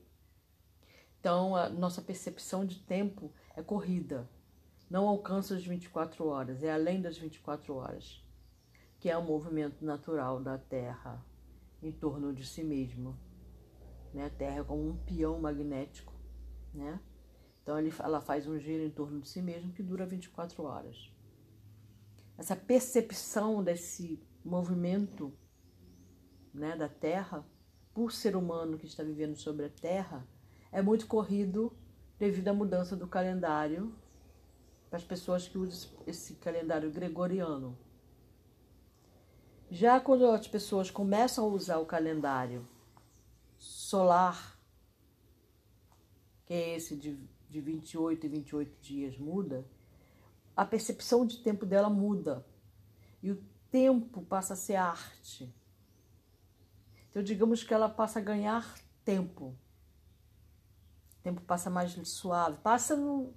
Então, 1.20 1.56
a 1.56 1.70
nossa 1.70 2.02
percepção 2.02 2.66
de 2.66 2.80
tempo 2.80 3.32
é 3.56 3.62
corrida. 3.62 4.28
Não 4.90 5.08
alcança 5.08 5.56
as 5.56 5.64
24 5.64 6.26
horas, 6.26 6.64
é 6.64 6.72
além 6.72 7.02
das 7.02 7.18
24 7.18 7.76
horas, 7.76 8.24
que 9.00 9.10
é 9.10 9.18
o 9.18 9.24
movimento 9.24 9.86
natural 9.86 10.42
da 10.42 10.58
Terra 10.58 11.24
em 11.84 11.92
torno 11.92 12.34
de 12.34 12.46
si 12.46 12.64
mesmo. 12.64 13.16
Né? 14.14 14.26
A 14.26 14.30
Terra 14.30 14.62
é 14.62 14.64
como 14.64 14.90
um 14.90 14.98
peão 14.98 15.40
magnético, 15.40 16.14
né? 16.74 17.00
Então 17.62 17.78
ela 17.78 18.20
faz 18.20 18.48
um 18.48 18.58
giro 18.58 18.84
em 18.84 18.90
torno 18.90 19.20
de 19.20 19.30
si 19.30 19.44
mesmo 19.44 19.72
que 19.72 19.84
dura 19.84 20.06
24 20.06 20.64
horas. 20.64 21.12
Essa 22.40 22.56
percepção 22.56 23.62
desse 23.62 24.18
movimento 24.46 25.34
né, 26.54 26.74
da 26.74 26.88
Terra, 26.88 27.46
por 27.94 28.14
ser 28.14 28.34
humano 28.34 28.78
que 28.78 28.86
está 28.86 29.04
vivendo 29.04 29.36
sobre 29.36 29.66
a 29.66 29.70
Terra, 29.70 30.26
é 30.72 30.82
muito 30.82 31.06
corrido 31.06 31.76
devido 32.18 32.48
à 32.48 32.54
mudança 32.54 32.96
do 32.96 33.06
calendário 33.08 33.94
para 34.90 34.96
as 34.96 35.04
pessoas 35.04 35.50
que 35.50 35.58
usam 35.58 35.92
esse 36.08 36.36
calendário 36.36 36.90
gregoriano. 36.90 37.78
Já 39.70 40.00
quando 40.00 40.26
as 40.28 40.48
pessoas 40.48 40.90
começam 40.90 41.44
a 41.44 41.48
usar 41.50 41.80
o 41.80 41.86
calendário 41.86 42.66
solar, 43.58 44.58
que 46.46 46.54
é 46.54 46.78
esse 46.78 46.96
de, 46.96 47.20
de 47.50 47.60
28 47.60 48.26
e 48.26 48.30
28 48.30 48.82
dias, 48.82 49.18
muda, 49.18 49.68
a 50.60 50.66
percepção 50.66 51.26
de 51.26 51.38
tempo 51.38 51.66
dela 51.66 51.90
muda. 51.90 52.46
E 53.24 53.32
o 53.32 53.42
tempo 53.72 54.22
passa 54.24 54.56
a 54.56 54.58
ser 54.58 54.76
arte. 54.76 55.56
Então, 57.10 57.24
digamos 57.24 57.64
que 57.64 57.74
ela 57.74 57.88
passa 57.88 58.20
a 58.20 58.22
ganhar 58.22 58.76
tempo. 59.06 59.56
O 61.18 61.24
tempo 61.24 61.40
passa 61.44 61.70
mais 61.70 61.94
suave. 62.10 62.58
Passa 62.58 62.94
no, 62.98 63.34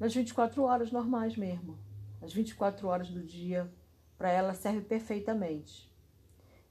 nas 0.00 0.14
24 0.14 0.62
horas 0.62 0.90
normais 0.90 1.36
mesmo. 1.36 1.78
As 2.22 2.32
24 2.32 2.88
horas 2.88 3.10
do 3.10 3.22
dia, 3.22 3.70
para 4.16 4.30
ela, 4.30 4.54
serve 4.54 4.80
perfeitamente. 4.80 5.94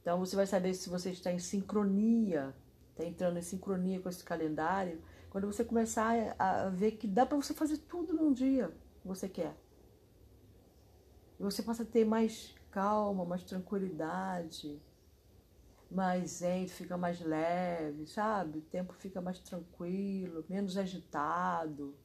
Então, 0.02 0.18
você 0.18 0.36
vai 0.36 0.48
saber 0.48 0.74
se 0.74 0.90
você 0.90 1.12
está 1.12 1.32
em 1.32 1.38
sincronia, 1.38 2.56
está 2.90 3.06
entrando 3.06 3.38
em 3.38 3.44
sincronia 3.44 4.00
com 4.00 4.10
esse 4.10 4.24
calendário, 4.24 5.00
quando 5.30 5.46
você 5.46 5.64
começar 5.64 6.36
a 6.40 6.70
ver 6.70 6.94
que 6.94 7.06
dá 7.06 7.24
para 7.24 7.38
você 7.38 7.54
fazer 7.54 7.78
tudo 7.78 8.16
num 8.16 8.34
dia 8.34 8.76
que 9.00 9.08
você 9.08 9.30
quer. 9.30 9.56
E 11.40 11.44
você 11.44 11.62
passa 11.62 11.84
a 11.84 11.86
ter 11.86 12.06
mais 12.06 12.56
calma, 12.72 13.26
mais 13.26 13.44
tranquilidade 13.44 14.82
mais 15.90 16.32
zen, 16.32 16.68
fica 16.68 16.98
mais 16.98 17.20
leve, 17.22 18.06
sabe? 18.08 18.60
O 18.60 18.62
tempo 18.62 18.94
fica 18.94 19.22
mais 19.22 19.40
tranquilo, 19.40 20.46
menos 20.50 20.78
agitado, 20.78 21.96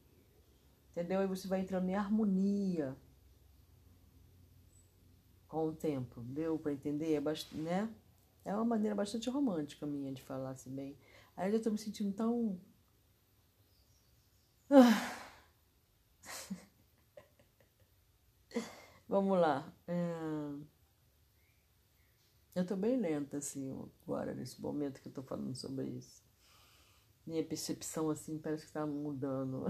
entendeu? 0.91 1.19
Aí 1.19 1.27
você 1.27 1.47
vai 1.47 1.61
entrando 1.61 1.89
em 1.89 1.95
harmonia 1.95 2.95
com 5.47 5.67
o 5.67 5.73
tempo, 5.73 6.21
deu 6.21 6.57
para 6.57 6.71
entender? 6.73 7.15
É 7.15 7.21
bastante, 7.21 7.61
né? 7.61 7.89
É 8.45 8.55
uma 8.55 8.65
maneira 8.65 8.95
bastante 8.95 9.29
romântica 9.29 9.85
minha 9.85 10.11
de 10.13 10.21
falar 10.21 10.51
assim 10.51 10.73
bem. 10.73 10.97
Aí 11.35 11.49
eu 11.49 11.57
já 11.57 11.63
tô 11.63 11.71
me 11.71 11.77
sentindo 11.77 12.13
tão. 12.13 12.59
Vamos 19.11 19.37
lá. 19.37 19.69
É... 19.89 20.53
Eu 22.55 22.65
tô 22.65 22.77
bem 22.77 22.95
lenta, 22.95 23.35
assim, 23.39 23.69
agora, 24.05 24.33
nesse 24.33 24.61
momento 24.61 25.01
que 25.01 25.09
eu 25.09 25.11
tô 25.11 25.21
falando 25.21 25.53
sobre 25.53 25.89
isso. 25.89 26.23
Minha 27.27 27.43
percepção, 27.43 28.09
assim, 28.09 28.37
parece 28.37 28.67
que 28.67 28.71
tá 28.71 28.85
mudando. 28.85 29.65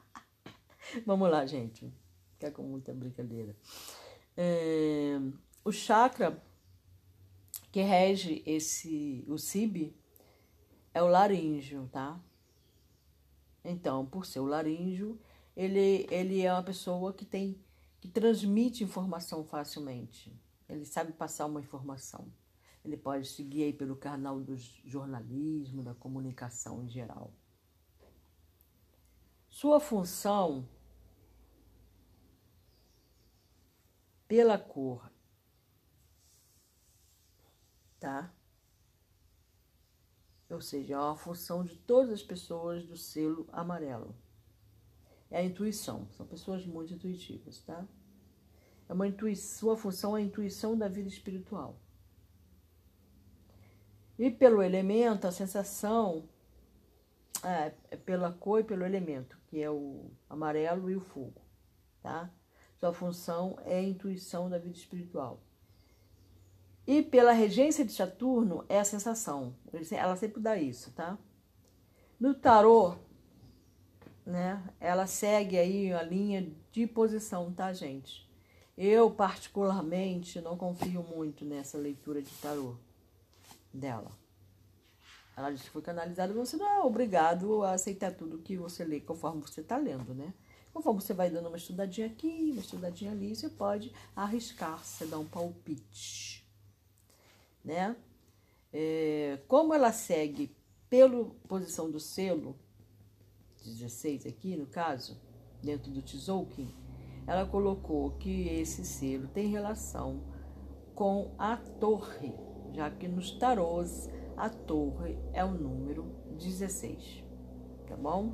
Vamos 1.04 1.30
lá, 1.30 1.44
gente. 1.44 1.92
Fica 2.32 2.50
com 2.50 2.62
muita 2.62 2.94
brincadeira. 2.94 3.54
É, 4.34 5.20
o 5.62 5.70
chakra 5.70 6.42
que 7.70 7.82
rege 7.82 8.42
esse, 8.46 9.22
o 9.28 9.36
SIB 9.36 9.94
é 10.94 11.02
o 11.02 11.08
laríngeo, 11.08 11.90
tá? 11.92 12.18
Então, 13.62 14.06
por 14.06 14.24
ser 14.24 14.40
o 14.40 14.46
laríngeo, 14.46 15.20
ele, 15.54 16.06
ele 16.10 16.40
é 16.40 16.50
uma 16.50 16.62
pessoa 16.62 17.12
que 17.12 17.26
tem 17.26 17.62
que 18.00 18.08
transmite 18.08 18.82
informação 18.82 19.44
facilmente. 19.44 20.34
Ele 20.68 20.84
sabe 20.84 21.12
passar 21.12 21.46
uma 21.46 21.60
informação. 21.60 22.32
Ele 22.84 22.96
pode 22.96 23.28
seguir 23.28 23.64
aí 23.64 23.72
pelo 23.72 23.94
canal 23.94 24.40
do 24.40 24.56
jornalismo, 24.56 25.82
da 25.82 25.94
comunicação 25.94 26.82
em 26.82 26.88
geral. 26.88 27.34
Sua 29.50 29.78
função 29.78 30.66
pela 34.26 34.56
cor, 34.56 35.10
tá? 37.98 38.32
Ou 40.48 40.60
seja, 40.60 40.94
é 40.94 40.98
uma 40.98 41.16
função 41.16 41.64
de 41.64 41.76
todas 41.76 42.10
as 42.10 42.22
pessoas 42.22 42.84
do 42.86 42.96
selo 42.96 43.46
amarelo. 43.52 44.16
É 45.30 45.38
a 45.38 45.44
intuição, 45.44 46.08
são 46.10 46.26
pessoas 46.26 46.66
muito 46.66 46.92
intuitivas, 46.92 47.60
tá? 47.60 47.86
É 48.88 48.92
uma 48.92 49.06
intuição, 49.06 49.58
sua 49.58 49.76
função 49.76 50.16
é 50.16 50.20
a 50.20 50.24
intuição 50.24 50.76
da 50.76 50.88
vida 50.88 51.08
espiritual. 51.08 51.78
E 54.18 54.30
pelo 54.30 54.62
elemento, 54.62 55.26
a 55.26 55.32
sensação 55.32 56.28
é, 57.44 57.72
é 57.90 57.96
pela 57.96 58.32
cor 58.32 58.60
e 58.60 58.64
pelo 58.64 58.84
elemento, 58.84 59.38
que 59.46 59.62
é 59.62 59.70
o 59.70 60.10
amarelo 60.28 60.90
e 60.90 60.96
o 60.96 61.00
fogo, 61.00 61.40
tá? 62.02 62.30
Sua 62.78 62.92
função 62.92 63.58
é 63.64 63.76
a 63.76 63.82
intuição 63.82 64.50
da 64.50 64.58
vida 64.58 64.76
espiritual. 64.76 65.40
E 66.86 67.02
pela 67.02 67.32
regência 67.32 67.84
de 67.84 67.92
Saturno 67.92 68.64
é 68.68 68.80
a 68.80 68.84
sensação. 68.84 69.54
Ela 69.92 70.16
sempre 70.16 70.40
dá 70.40 70.56
isso, 70.56 70.90
tá? 70.92 71.16
No 72.18 72.34
tarô, 72.34 72.96
né? 74.30 74.62
Ela 74.78 75.06
segue 75.06 75.58
aí 75.58 75.92
a 75.92 76.02
linha 76.02 76.50
de 76.72 76.86
posição, 76.86 77.52
tá, 77.52 77.72
gente? 77.72 78.28
Eu, 78.76 79.10
particularmente, 79.10 80.40
não 80.40 80.56
confio 80.56 81.02
muito 81.02 81.44
nessa 81.44 81.76
leitura 81.76 82.22
de 82.22 82.30
tarô 82.36 82.76
dela. 83.74 84.10
Ela 85.36 85.50
disse 85.50 85.64
que 85.64 85.70
foi 85.70 85.82
canalizada, 85.82 86.32
você 86.32 86.56
não 86.56 86.66
é 86.66 86.80
obrigado 86.80 87.62
a 87.62 87.72
aceitar 87.72 88.12
tudo 88.12 88.38
que 88.38 88.56
você 88.56 88.84
lê 88.84 89.00
conforme 89.00 89.42
você 89.42 89.60
está 89.60 89.76
lendo, 89.76 90.14
né? 90.14 90.32
Conforme 90.72 91.00
você 91.00 91.12
vai 91.12 91.30
dando 91.30 91.48
uma 91.48 91.56
estudadinha 91.56 92.06
aqui, 92.06 92.50
uma 92.52 92.60
estudadinha 92.60 93.10
ali, 93.10 93.34
você 93.34 93.48
pode 93.48 93.92
arriscar-se, 94.14 95.06
dar 95.06 95.18
um 95.18 95.26
palpite, 95.26 96.46
né? 97.64 97.96
É, 98.72 99.40
como 99.48 99.74
ela 99.74 99.92
segue 99.92 100.54
pela 100.88 101.24
posição 101.48 101.90
do 101.90 101.98
selo, 101.98 102.56
16 103.64 104.26
aqui 104.26 104.56
no 104.56 104.66
caso, 104.66 105.20
dentro 105.62 105.90
do 105.90 106.02
Tzolk'in, 106.02 106.74
ela 107.26 107.46
colocou 107.46 108.12
que 108.12 108.48
esse 108.48 108.84
selo 108.84 109.28
tem 109.28 109.48
relação 109.48 110.22
com 110.94 111.34
a 111.38 111.56
torre, 111.56 112.34
já 112.72 112.90
que 112.90 113.06
nos 113.06 113.32
tarôs 113.32 114.08
a 114.36 114.48
torre 114.48 115.18
é 115.32 115.44
o 115.44 115.50
número 115.50 116.04
16, 116.38 117.22
tá 117.86 117.96
bom? 117.96 118.32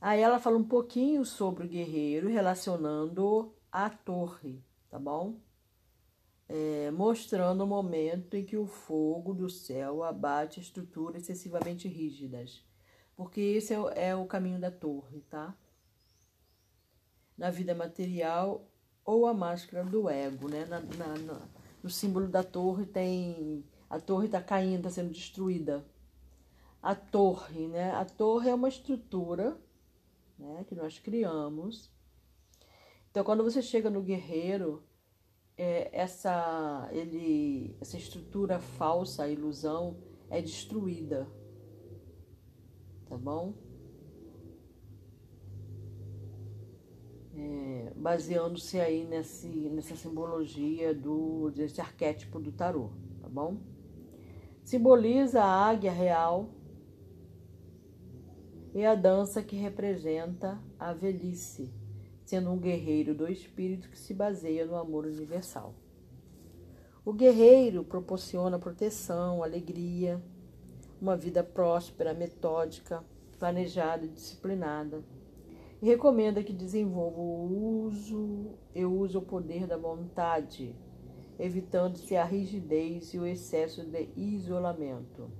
Aí 0.00 0.20
ela 0.20 0.38
fala 0.38 0.56
um 0.56 0.64
pouquinho 0.64 1.24
sobre 1.24 1.66
o 1.66 1.68
guerreiro 1.68 2.28
relacionando 2.28 3.54
a 3.70 3.90
torre, 3.90 4.64
tá 4.88 4.98
bom? 4.98 5.40
É, 6.48 6.90
mostrando 6.90 7.62
o 7.62 7.66
momento 7.66 8.34
em 8.34 8.44
que 8.44 8.56
o 8.56 8.66
fogo 8.66 9.34
do 9.34 9.48
céu 9.48 10.02
abate 10.02 10.58
estruturas 10.58 11.22
excessivamente 11.22 11.86
rígidas, 11.86 12.64
porque 13.20 13.42
esse 13.42 13.74
é 13.74 13.78
o, 13.78 13.90
é 13.90 14.16
o 14.16 14.24
caminho 14.24 14.58
da 14.58 14.70
torre, 14.70 15.20
tá? 15.28 15.54
Na 17.36 17.50
vida 17.50 17.74
material 17.74 18.66
ou 19.04 19.26
a 19.26 19.34
máscara 19.34 19.84
do 19.84 20.08
ego, 20.08 20.48
né? 20.48 20.64
Na, 20.64 20.80
na, 20.80 21.18
na, 21.18 21.48
no 21.82 21.90
símbolo 21.90 22.26
da 22.26 22.42
torre 22.42 22.86
tem 22.86 23.62
a 23.90 24.00
torre 24.00 24.24
está 24.24 24.40
caindo, 24.40 24.78
está 24.78 24.88
sendo 24.88 25.12
destruída. 25.12 25.84
A 26.82 26.94
torre, 26.94 27.68
né? 27.68 27.92
A 27.92 28.06
torre 28.06 28.48
é 28.48 28.54
uma 28.54 28.70
estrutura, 28.70 29.54
né? 30.38 30.64
Que 30.66 30.74
nós 30.74 30.98
criamos. 30.98 31.92
Então, 33.10 33.22
quando 33.22 33.44
você 33.44 33.60
chega 33.60 33.90
no 33.90 34.00
guerreiro, 34.00 34.82
é, 35.58 35.90
essa 35.92 36.88
ele, 36.90 37.76
essa 37.82 37.98
estrutura 37.98 38.58
falsa, 38.58 39.24
a 39.24 39.28
ilusão, 39.28 39.98
é 40.30 40.40
destruída 40.40 41.28
tá 43.10 43.18
bom? 43.18 43.52
É, 47.34 47.92
Baseando-se 47.96 48.78
aí 48.80 49.04
nesse, 49.04 49.48
nessa 49.48 49.96
simbologia 49.96 50.94
do, 50.94 51.50
desse 51.50 51.80
arquétipo 51.80 52.38
do 52.38 52.52
tarô, 52.52 52.90
tá 53.20 53.28
bom? 53.28 53.58
Simboliza 54.62 55.42
a 55.42 55.68
águia 55.68 55.90
real 55.90 56.50
e 58.72 58.84
a 58.86 58.94
dança 58.94 59.42
que 59.42 59.56
representa 59.56 60.60
a 60.78 60.92
velhice, 60.92 61.74
sendo 62.24 62.50
um 62.50 62.58
guerreiro 62.58 63.12
do 63.12 63.28
espírito 63.28 63.90
que 63.90 63.98
se 63.98 64.14
baseia 64.14 64.64
no 64.64 64.76
amor 64.76 65.04
universal. 65.04 65.74
O 67.04 67.12
guerreiro 67.12 67.82
proporciona 67.82 68.58
proteção, 68.58 69.42
alegria, 69.42 70.22
uma 71.00 71.16
vida 71.16 71.42
próspera, 71.42 72.12
metódica, 72.12 73.02
planejada 73.38 74.04
e 74.04 74.08
disciplinada. 74.08 75.02
E 75.80 75.86
recomenda 75.86 76.42
que 76.42 76.52
desenvolva 76.52 77.18
o 77.20 77.84
uso 77.86 78.50
e 78.74 78.84
use 78.84 79.16
o 79.16 79.22
poder 79.22 79.66
da 79.66 79.78
vontade, 79.78 80.76
evitando-se 81.38 82.16
a 82.16 82.24
rigidez 82.24 83.14
e 83.14 83.18
o 83.18 83.26
excesso 83.26 83.84
de 83.84 84.10
isolamento. 84.14 85.30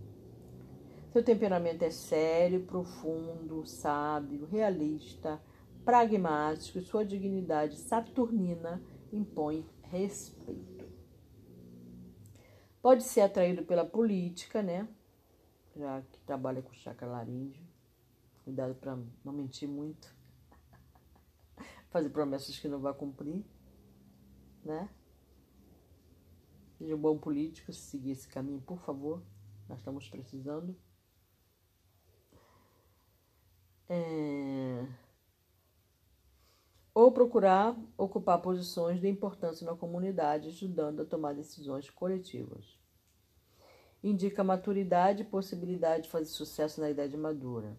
Seu 1.13 1.23
temperamento 1.23 1.83
é 1.83 1.91
sério, 1.91 2.63
profundo, 2.63 3.67
sábio, 3.67 4.47
realista, 4.47 5.43
pragmático 5.85 6.79
e 6.79 6.83
sua 6.83 7.05
dignidade 7.05 7.77
saturnina 7.77 8.83
impõe 9.13 9.67
respeito. 9.83 10.89
Pode 12.81 13.03
ser 13.03 13.23
atraído 13.23 13.65
pela 13.65 13.85
política, 13.85 14.63
né? 14.63 14.89
Já 15.77 16.03
que 16.03 16.21
trabalha 16.21 16.63
com 16.63 16.73
chakra 16.73 17.07
laríngeo. 17.07 17.65
Cuidado 18.45 18.75
para 18.75 18.99
não 19.25 19.33
mentir 19.33 19.69
muito. 19.69 20.15
Fazer 21.91 22.11
promessas 22.11 22.59
que 22.59 22.69
não 22.69 22.81
vai 22.81 22.95
cumprir, 22.95 23.45
né? 24.65 24.89
Seja 26.79 26.97
um 26.97 27.01
bom 27.01 27.19
político 27.19 27.73
se 27.73 27.81
seguir 27.81 28.13
esse 28.13 28.27
caminho, 28.27 28.61
por 28.63 28.81
favor. 28.81 29.23
Nós 29.69 29.79
estamos 29.79 30.09
precisando. 30.09 30.75
É... 33.89 34.87
Ou 36.95 37.13
procurar 37.13 37.77
ocupar 37.97 38.41
posições 38.41 39.01
de 39.01 39.09
importância 39.09 39.65
na 39.65 39.77
comunidade, 39.77 40.49
ajudando 40.49 41.03
a 41.03 41.05
tomar 41.05 41.35
decisões 41.35 41.89
coletivas 41.91 42.80
indica 44.03 44.43
maturidade 44.43 45.23
e 45.23 45.27
possibilidade 45.27 46.05
de 46.05 46.09
fazer 46.09 46.27
sucesso 46.27 46.81
na 46.81 46.91
idade 46.91 47.17
madura. 47.17 47.77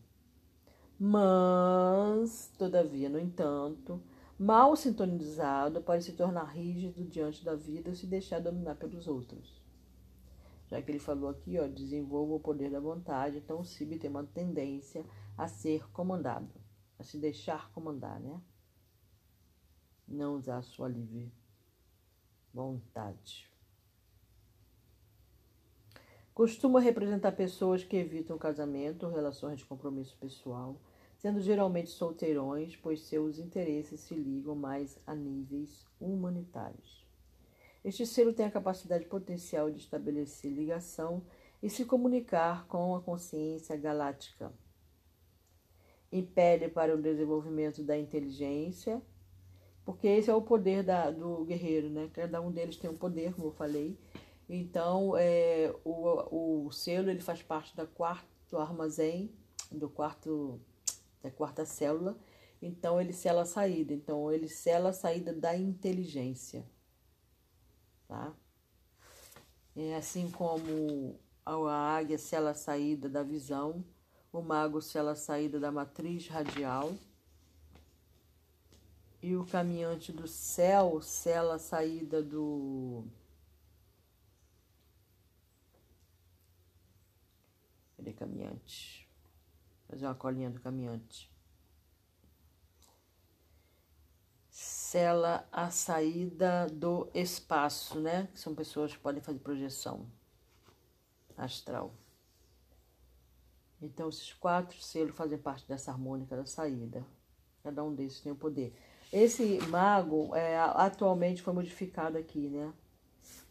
Mas, 0.99 2.51
todavia, 2.57 3.09
no 3.09 3.19
entanto, 3.19 4.01
mal 4.37 4.75
sintonizado 4.75 5.81
pode 5.81 6.03
se 6.03 6.13
tornar 6.13 6.45
rígido 6.45 7.03
diante 7.05 7.43
da 7.43 7.55
vida 7.55 7.89
e 7.89 7.95
se 7.95 8.05
deixar 8.05 8.39
dominar 8.39 8.75
pelos 8.75 9.07
outros. 9.07 9.61
Já 10.67 10.81
que 10.81 10.89
ele 10.89 10.99
falou 10.99 11.29
aqui, 11.29 11.59
ó, 11.59 11.67
desenvolva 11.67 12.35
o 12.35 12.39
poder 12.39 12.71
da 12.71 12.79
vontade, 12.79 13.39
então 13.39 13.59
o 13.59 13.65
Sib 13.65 13.97
tem 13.97 14.09
uma 14.09 14.23
tendência 14.23 15.05
a 15.37 15.45
ser 15.47 15.89
comandado, 15.91 16.53
a 16.97 17.03
se 17.03 17.17
deixar 17.17 17.69
comandar, 17.71 18.21
né? 18.21 18.39
Não 20.07 20.35
usar 20.35 20.59
a 20.59 20.61
sua 20.61 20.87
livre 20.87 21.33
vontade. 22.53 23.50
Costuma 26.33 26.79
representar 26.79 27.33
pessoas 27.33 27.83
que 27.83 27.97
evitam 27.97 28.37
casamento 28.37 29.05
ou 29.05 29.11
relações 29.11 29.59
de 29.59 29.65
compromisso 29.65 30.17
pessoal, 30.17 30.79
sendo 31.17 31.41
geralmente 31.41 31.89
solteirões, 31.89 32.75
pois 32.77 33.01
seus 33.01 33.37
interesses 33.37 33.99
se 33.99 34.15
ligam 34.15 34.55
mais 34.55 34.97
a 35.05 35.13
níveis 35.13 35.85
humanitários. 35.99 37.05
Este 37.83 38.05
selo 38.05 38.31
tem 38.31 38.45
a 38.45 38.51
capacidade 38.51 39.05
potencial 39.05 39.69
de 39.69 39.79
estabelecer 39.79 40.51
ligação 40.51 41.21
e 41.61 41.69
se 41.69 41.83
comunicar 41.83 42.65
com 42.67 42.95
a 42.95 43.01
consciência 43.01 43.75
galáctica. 43.75 44.53
Impele 46.11 46.69
para 46.69 46.95
o 46.95 47.01
desenvolvimento 47.01 47.83
da 47.83 47.97
inteligência, 47.97 49.01
porque 49.83 50.07
esse 50.07 50.29
é 50.29 50.33
o 50.33 50.41
poder 50.41 50.83
da, 50.83 51.11
do 51.11 51.43
guerreiro, 51.43 51.89
né? 51.89 52.09
Cada 52.13 52.39
um 52.39 52.51
deles 52.51 52.77
tem 52.77 52.89
um 52.89 52.97
poder, 52.97 53.33
como 53.33 53.47
eu 53.47 53.53
falei, 53.53 53.97
então, 54.53 55.15
é, 55.15 55.73
o, 55.85 56.65
o 56.65 56.71
selo 56.73 57.09
ele 57.09 57.21
faz 57.21 57.41
parte 57.41 57.73
da 57.73 57.87
quarto 57.87 58.57
armazém, 58.57 59.33
do 59.71 59.89
quarto, 59.89 60.59
da 61.23 61.31
quarta 61.31 61.63
célula. 61.63 62.17
Então, 62.61 62.99
ele 62.99 63.13
sela 63.13 63.43
a 63.43 63.45
saída. 63.45 63.93
Então, 63.93 64.29
ele 64.29 64.49
sela 64.49 64.89
a 64.89 64.93
saída 64.93 65.31
da 65.31 65.55
inteligência. 65.55 66.69
Tá? 68.09 68.35
É 69.73 69.95
assim 69.95 70.29
como 70.29 71.17
a 71.45 71.95
águia 71.95 72.17
sela 72.17 72.49
a 72.49 72.53
saída 72.53 73.07
da 73.07 73.23
visão, 73.23 73.85
o 74.33 74.41
mago 74.41 74.81
sela 74.81 75.11
a 75.11 75.15
saída 75.15 75.61
da 75.61 75.71
matriz 75.71 76.27
radial 76.27 76.93
e 79.21 79.33
o 79.33 79.45
caminhante 79.45 80.11
do 80.11 80.27
céu 80.27 81.01
sela 81.01 81.55
a 81.55 81.59
saída 81.59 82.21
do 82.21 83.05
Cadê 88.01 88.13
caminhante? 88.13 89.07
Fazer 89.87 90.07
uma 90.07 90.15
colinha 90.15 90.49
do 90.49 90.59
caminhante. 90.59 91.31
Sela 94.49 95.47
a 95.51 95.69
saída 95.69 96.65
do 96.65 97.07
espaço, 97.13 97.99
né? 97.99 98.27
São 98.33 98.55
pessoas 98.55 98.91
que 98.91 98.99
podem 98.99 99.21
fazer 99.21 99.37
projeção 99.37 100.07
astral. 101.37 101.93
Então, 103.79 104.09
esses 104.09 104.33
quatro 104.33 104.81
selos 104.81 105.15
fazem 105.15 105.37
parte 105.37 105.67
dessa 105.67 105.91
harmônica 105.91 106.35
da 106.35 106.45
saída. 106.45 107.05
Cada 107.61 107.83
um 107.83 107.93
desses 107.93 108.19
tem 108.19 108.31
o 108.31 108.35
um 108.35 108.37
poder. 108.37 108.75
Esse 109.13 109.59
mago 109.67 110.35
é, 110.35 110.57
atualmente 110.57 111.43
foi 111.43 111.53
modificado 111.53 112.17
aqui, 112.17 112.49
né? 112.49 112.73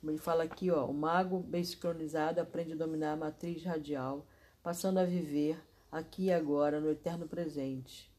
Ele 0.02 0.18
fala 0.18 0.42
aqui, 0.42 0.72
ó, 0.72 0.86
o 0.86 0.94
mago 0.94 1.38
bem 1.38 1.62
sincronizado 1.62 2.40
aprende 2.40 2.72
a 2.72 2.76
dominar 2.76 3.12
a 3.12 3.16
matriz 3.16 3.62
radial 3.62 4.26
passando 4.62 4.98
a 4.98 5.04
viver 5.04 5.62
aqui 5.90 6.24
e 6.24 6.32
agora, 6.32 6.80
no 6.80 6.90
eterno 6.90 7.26
presente. 7.26 8.10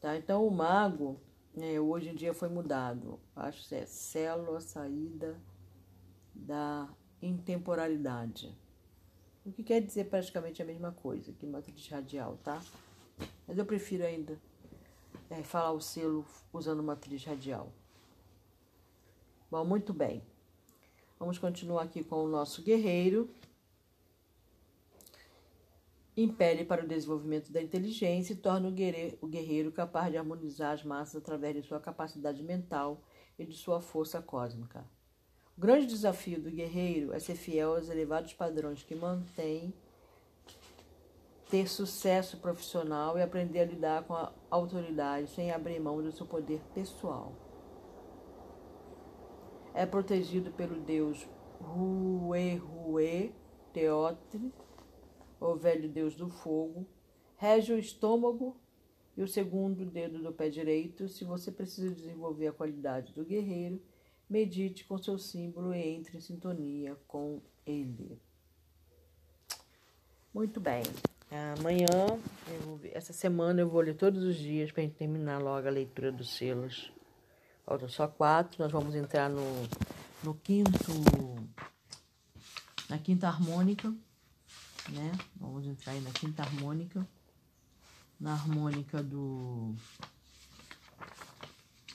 Tá? 0.00 0.16
Então, 0.16 0.46
o 0.46 0.50
mago, 0.50 1.20
né, 1.54 1.78
hoje 1.78 2.08
em 2.08 2.14
dia 2.14 2.34
foi 2.34 2.48
mudado. 2.48 3.20
Acho 3.36 3.68
que 3.68 3.74
é 3.74 3.86
célula 3.86 4.60
saída 4.60 5.40
da 6.34 6.88
intemporalidade. 7.20 8.56
O 9.44 9.52
que 9.52 9.62
quer 9.62 9.80
dizer 9.80 10.04
praticamente 10.04 10.62
a 10.62 10.64
mesma 10.64 10.92
coisa 10.92 11.32
que 11.32 11.46
matriz 11.46 11.88
radial, 11.88 12.38
tá? 12.42 12.62
Mas 13.46 13.58
eu 13.58 13.64
prefiro 13.64 14.04
ainda 14.04 14.40
é, 15.28 15.42
falar 15.42 15.72
o 15.72 15.80
selo 15.80 16.24
usando 16.52 16.82
matriz 16.82 17.24
radial. 17.24 17.72
Bom, 19.50 19.64
muito 19.64 19.92
bem. 19.92 20.22
Vamos 21.18 21.38
continuar 21.38 21.82
aqui 21.82 22.02
com 22.02 22.24
o 22.24 22.28
nosso 22.28 22.62
guerreiro. 22.62 23.28
Impele 26.14 26.64
para 26.64 26.84
o 26.84 26.88
desenvolvimento 26.88 27.50
da 27.50 27.62
inteligência 27.62 28.34
e 28.34 28.36
torna 28.36 28.68
o 28.68 29.26
guerreiro 29.26 29.72
capaz 29.72 30.10
de 30.10 30.18
harmonizar 30.18 30.72
as 30.72 30.84
massas 30.84 31.16
através 31.16 31.54
de 31.54 31.62
sua 31.62 31.80
capacidade 31.80 32.42
mental 32.42 33.02
e 33.38 33.46
de 33.46 33.54
sua 33.56 33.80
força 33.80 34.20
cósmica. 34.20 34.84
O 35.56 35.60
grande 35.60 35.86
desafio 35.86 36.40
do 36.40 36.50
guerreiro 36.50 37.12
é 37.14 37.18
ser 37.18 37.34
fiel 37.34 37.76
aos 37.76 37.88
elevados 37.88 38.34
padrões 38.34 38.82
que 38.82 38.94
mantém 38.94 39.72
ter 41.48 41.66
sucesso 41.66 42.38
profissional 42.38 43.18
e 43.18 43.22
aprender 43.22 43.60
a 43.60 43.66
lidar 43.66 44.04
com 44.04 44.14
a 44.14 44.32
autoridade 44.50 45.28
sem 45.28 45.50
abrir 45.50 45.78
mão 45.80 46.02
do 46.02 46.12
seu 46.12 46.26
poder 46.26 46.60
pessoal. 46.74 47.32
É 49.74 49.86
protegido 49.86 50.50
pelo 50.50 50.80
deus 50.80 51.26
Rue 51.60 53.34
Teotre 53.72 54.52
o 55.50 55.56
velho 55.56 55.88
deus 55.88 56.14
do 56.14 56.28
fogo, 56.28 56.86
rege 57.36 57.72
o 57.72 57.78
estômago 57.78 58.56
e 59.16 59.22
o 59.22 59.28
segundo 59.28 59.84
dedo 59.84 60.18
do 60.22 60.32
pé 60.32 60.48
direito. 60.48 61.08
Se 61.08 61.24
você 61.24 61.50
precisa 61.50 61.94
desenvolver 61.94 62.48
a 62.48 62.52
qualidade 62.52 63.12
do 63.12 63.24
guerreiro, 63.24 63.82
medite 64.28 64.84
com 64.84 64.96
seu 64.96 65.18
símbolo 65.18 65.74
e 65.74 65.80
entre 65.80 66.16
em 66.16 66.20
sintonia 66.20 66.96
com 67.06 67.40
ele. 67.66 68.20
Muito 70.32 70.60
bem. 70.60 70.82
Amanhã, 71.58 71.86
ver, 72.78 72.92
essa 72.94 73.12
semana 73.12 73.60
eu 73.60 73.68
vou 73.68 73.80
ler 73.80 73.96
todos 73.96 74.22
os 74.22 74.36
dias 74.36 74.70
para 74.70 74.82
gente 74.82 74.94
terminar 74.94 75.38
logo 75.42 75.66
a 75.66 75.70
leitura 75.70 76.12
dos 76.12 76.36
selos. 76.36 76.92
Faltam 77.64 77.88
só 77.88 78.06
quatro. 78.06 78.62
Nós 78.62 78.72
vamos 78.72 78.94
entrar 78.94 79.28
no, 79.28 79.44
no 80.22 80.34
quinto, 80.34 80.70
na 82.88 82.98
quinta 82.98 83.28
harmônica 83.28 83.94
né? 84.92 85.12
Vamos 85.36 85.66
entrar 85.66 85.92
aí 85.92 86.00
na 86.00 86.10
quinta 86.10 86.42
harmônica, 86.42 87.06
na 88.20 88.32
harmônica 88.32 89.02
do. 89.02 89.74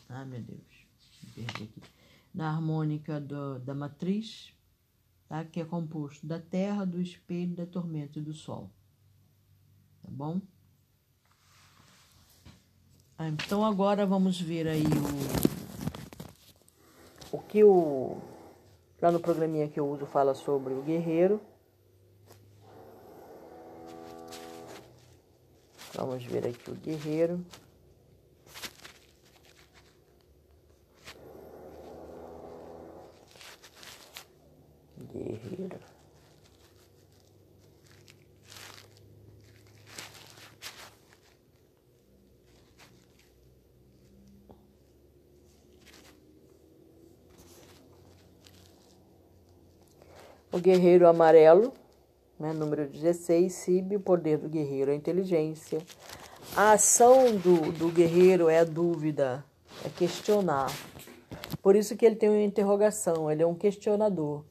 Ah, 0.10 0.26
meu 0.26 0.42
Deus, 0.42 0.60
me 1.24 1.30
perdi 1.32 1.64
aqui. 1.64 1.82
Na 2.34 2.50
harmônica 2.50 3.20
do, 3.20 3.60
da 3.60 3.74
matriz, 3.74 4.54
tá? 5.28 5.46
Que 5.46 5.62
é 5.62 5.66
composto 5.66 6.26
da 6.26 6.40
Terra, 6.40 6.86
do 6.86 7.02
espelho, 7.02 7.56
da 7.56 7.66
tormenta 7.66 8.20
e 8.20 8.22
do 8.22 8.34
Sol. 8.34 8.70
Tá 10.02 10.10
bom? 10.10 10.42
Ah, 13.18 13.28
então 13.30 13.66
agora 13.66 14.06
vamos 14.06 14.40
ver 14.40 14.68
aí 14.68 14.84
o, 17.32 17.38
o 17.38 17.40
que 17.40 17.64
o. 17.64 18.18
Lá 19.02 19.12
no 19.12 19.20
programinha 19.20 19.68
que 19.68 19.80
eu 19.80 19.88
uso 19.88 20.06
fala 20.06 20.34
sobre 20.34 20.74
o 20.74 20.82
guerreiro. 20.82 21.40
Vamos 25.98 26.24
ver 26.26 26.46
aqui 26.46 26.70
o 26.70 26.76
guerreiro. 26.76 27.44
Guerreiro. 35.12 35.80
O 50.52 50.60
guerreiro 50.60 51.08
amarelo 51.08 51.74
né? 52.40 52.54
Número 52.54 52.88
16, 52.88 53.52
SIB, 53.52 53.96
o 53.96 54.00
poder 54.00 54.38
do 54.38 54.50
guerreiro, 54.50 54.92
a 54.92 54.96
inteligência. 54.96 55.80
A 56.56 56.74
ação 56.74 57.36
do, 57.36 57.72
do 57.72 57.90
guerreiro 57.90 58.50
é 58.50 58.60
a 58.60 58.64
dúvida, 58.64 59.44
é 59.86 59.90
questionar. 59.90 60.72
Por 61.62 61.76
isso 61.76 61.96
que 61.96 62.06
ele 62.06 62.16
tem 62.16 62.30
uma 62.30 62.42
interrogação, 62.42 63.30
ele 63.30 63.44
é 63.44 63.48
um 63.48 63.56
questionador. 63.56 64.44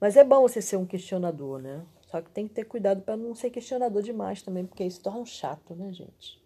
Mas 0.00 0.16
é 0.16 0.24
bom 0.24 0.42
você 0.42 0.60
ser 0.60 0.76
um 0.76 0.86
questionador, 0.86 1.60
né? 1.60 1.82
Só 2.10 2.20
que 2.20 2.30
tem 2.30 2.46
que 2.46 2.54
ter 2.54 2.64
cuidado 2.64 3.02
para 3.02 3.16
não 3.16 3.34
ser 3.34 3.50
questionador 3.50 4.02
demais 4.02 4.42
também, 4.42 4.64
porque 4.64 4.84
isso 4.84 5.00
torna 5.00 5.20
um 5.20 5.26
chato, 5.26 5.74
né, 5.74 5.92
gente? 5.92 6.40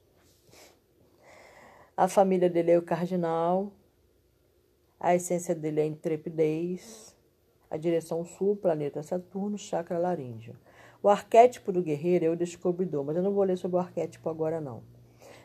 A 1.97 2.07
família 2.07 2.49
dele 2.49 2.71
é 2.71 2.79
o 2.79 2.83
cardinal, 2.83 3.73
a 5.01 5.15
essência 5.15 5.55
dele 5.55 5.81
é 5.81 5.83
a 5.83 5.87
intrepidez, 5.87 7.15
a 7.71 7.77
direção 7.77 8.25
sul, 8.25 8.57
planeta 8.57 9.03
Saturno, 9.03 9.59
chakra 9.59 9.99
laríngeo. 9.99 10.55
O 11.03 11.09
arquétipo 11.09 11.71
do 11.71 11.83
guerreiro 11.83 12.25
é 12.25 12.31
o 12.31 12.37
descobridor, 12.37 13.05
mas 13.05 13.17
eu 13.17 13.23
não 13.23 13.33
vou 13.33 13.45
ler 13.45 13.57
sobre 13.57 13.77
o 13.77 13.81
arquétipo 13.81 14.29
agora, 14.29 14.61
não. 14.61 14.83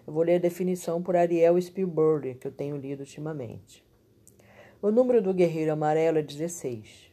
Eu 0.05 0.11
vou 0.11 0.23
ler 0.23 0.35
a 0.35 0.39
definição 0.39 1.01
por 1.01 1.15
Ariel 1.15 1.61
Spielberg, 1.61 2.35
que 2.35 2.47
eu 2.47 2.51
tenho 2.51 2.75
lido 2.75 3.01
ultimamente. 3.01 3.83
O 4.81 4.91
número 4.91 5.21
do 5.21 5.33
guerreiro 5.33 5.71
amarelo 5.71 6.17
é 6.17 6.21
16. 6.21 7.11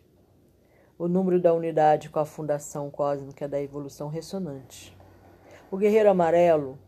O 0.99 1.07
número 1.07 1.41
da 1.41 1.55
unidade 1.55 2.11
com 2.11 2.19
a 2.19 2.25
fundação 2.25 2.91
cósmica 2.91 3.47
da 3.47 3.63
evolução 3.63 4.09
ressonante. 4.09 4.97
O 5.71 5.77
guerreiro 5.77 6.11
amarelo, 6.11 6.79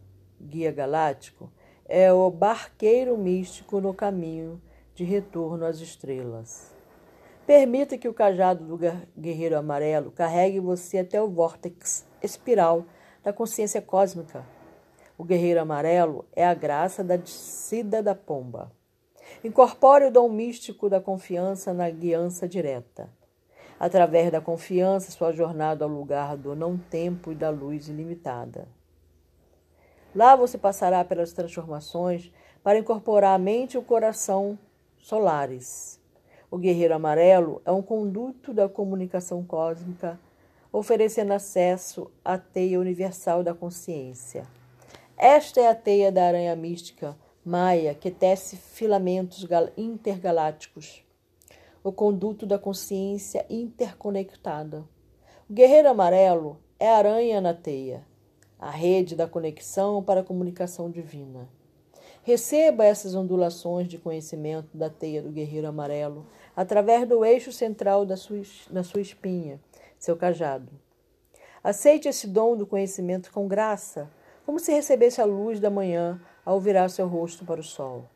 guia 0.40 0.72
galáctico, 0.72 1.52
é 1.85 2.12
o 2.12 2.30
barqueiro 2.30 3.16
místico 3.16 3.80
no 3.80 3.94
caminho 3.94 4.61
de 4.94 5.04
retorno 5.04 5.64
às 5.64 5.78
estrelas. 5.78 6.71
Permita 7.46 7.98
que 7.98 8.09
o 8.09 8.14
cajado 8.14 8.64
do 8.64 8.78
guerreiro 9.18 9.59
amarelo 9.59 10.12
carregue 10.12 10.61
você 10.61 10.98
até 10.98 11.20
o 11.20 11.28
vórtex 11.28 12.07
espiral 12.22 12.87
da 13.22 13.33
consciência 13.33 13.83
cósmica. 13.83 14.46
O 15.18 15.24
guerreiro 15.24 15.61
amarelo 15.61 16.24
é 16.37 16.46
a 16.46 16.55
graça 16.55 17.02
da 17.02 17.16
descida 17.16 18.00
da 18.00 18.14
pomba. 18.14 18.70
Incorpore 19.42 20.07
o 20.07 20.11
dom 20.11 20.28
místico 20.28 20.88
da 20.88 21.00
confiança 21.00 21.74
na 21.74 21.90
guiança 21.90 22.46
direta. 22.46 23.11
Através 23.78 24.31
da 24.31 24.40
confiança, 24.40 25.11
sua 25.11 25.33
jornada 25.33 25.85
ao 25.85 25.90
lugar 25.90 26.37
do 26.37 26.55
não-tempo 26.55 27.33
e 27.33 27.35
da 27.35 27.50
luz 27.50 27.88
ilimitada. 27.88 28.68
Lá 30.14 30.37
você 30.37 30.57
passará 30.57 31.05
pelas 31.05 31.33
transformações 31.33 32.33
para 32.62 32.78
incorporar 32.78 33.35
a 33.35 33.38
mente 33.38 33.74
e 33.74 33.78
o 33.78 33.83
coração 33.83 34.57
solares 34.98 36.02
o 36.53 36.59
guerreiro 36.59 36.95
amarelo 36.95 37.62
é 37.65 37.73
um 37.73 37.81
conduto 37.81 38.53
da 38.53 38.69
comunicação 38.69 39.43
cósmica, 39.43 40.21
oferecendo 40.71 41.33
acesso 41.33 42.11
à 42.23 42.37
teia 42.37 42.79
universal 42.79 43.43
da 43.43 43.55
consciência. 43.55 44.47
Esta 45.17 45.62
é 45.62 45.69
a 45.71 45.75
teia 45.75 46.12
da 46.12 46.27
aranha 46.27 46.55
mística 46.55 47.17
maia 47.43 47.95
que 47.95 48.11
tece 48.11 48.59
filamentos 48.59 49.49
intergalácticos, 49.79 51.03
o 51.83 51.91
conduto 51.91 52.45
da 52.45 52.59
consciência 52.59 53.47
interconectada. 53.49 54.85
O 55.49 55.55
guerreiro 55.55 55.88
amarelo 55.88 56.59
é 56.79 56.91
a 56.91 56.99
aranha 56.99 57.41
na 57.41 57.55
teia, 57.55 58.07
a 58.59 58.69
rede 58.69 59.17
da 59.17 59.27
conexão 59.27 60.03
para 60.03 60.21
a 60.21 60.25
comunicação 60.25 60.91
divina. 60.91 61.49
Receba 62.25 62.85
essas 62.85 63.17
ondulações 63.17 63.88
de 63.88 63.99
conhecimento 63.99 64.77
da 64.77 64.88
teia 64.88 65.21
do 65.21 65.33
guerreiro 65.33 65.67
amarelo 65.67 66.27
através 66.57 67.09
do 67.09 67.25
eixo 67.25 67.53
central 67.53 68.05
da 68.05 68.17
sua, 68.17 68.43
da 68.71 68.83
sua 68.83 69.01
espinha, 69.01 69.61
seu 69.99 70.17
cajado. 70.17 70.71
Aceite 71.62 72.09
esse 72.09 72.27
dom 72.27 72.57
do 72.57 72.67
conhecimento 72.67 73.31
com 73.31 73.47
graça, 73.47 74.11
como 74.45 74.59
se 74.59 74.73
recebesse 74.73 75.21
a 75.21 75.25
luz 75.25 75.61
da 75.61 75.71
manhã 75.71 76.21
ao 76.45 76.61
virar 76.61 76.88
seu 76.88 77.07
rosto 77.07 77.45
para 77.45 77.61
o 77.61 77.65
sol. 77.65 78.09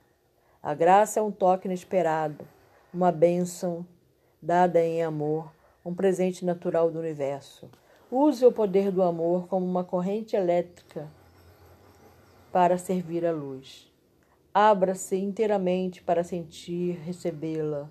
A 0.62 0.74
graça 0.74 1.20
é 1.20 1.22
um 1.22 1.30
toque 1.30 1.68
inesperado, 1.68 2.46
uma 2.92 3.12
bênção 3.12 3.86
dada 4.42 4.82
em 4.82 5.02
amor, 5.02 5.52
um 5.84 5.94
presente 5.94 6.44
natural 6.44 6.90
do 6.90 6.98
universo. 6.98 7.70
Use 8.10 8.44
o 8.44 8.52
poder 8.52 8.90
do 8.90 9.02
amor 9.02 9.46
como 9.46 9.64
uma 9.64 9.84
corrente 9.84 10.34
elétrica 10.34 11.08
para 12.52 12.78
servir 12.78 13.24
a 13.24 13.32
luz. 13.32 13.92
Abra-se 14.52 15.16
inteiramente 15.16 16.02
para 16.02 16.24
sentir, 16.24 16.98
recebê-la. 17.04 17.88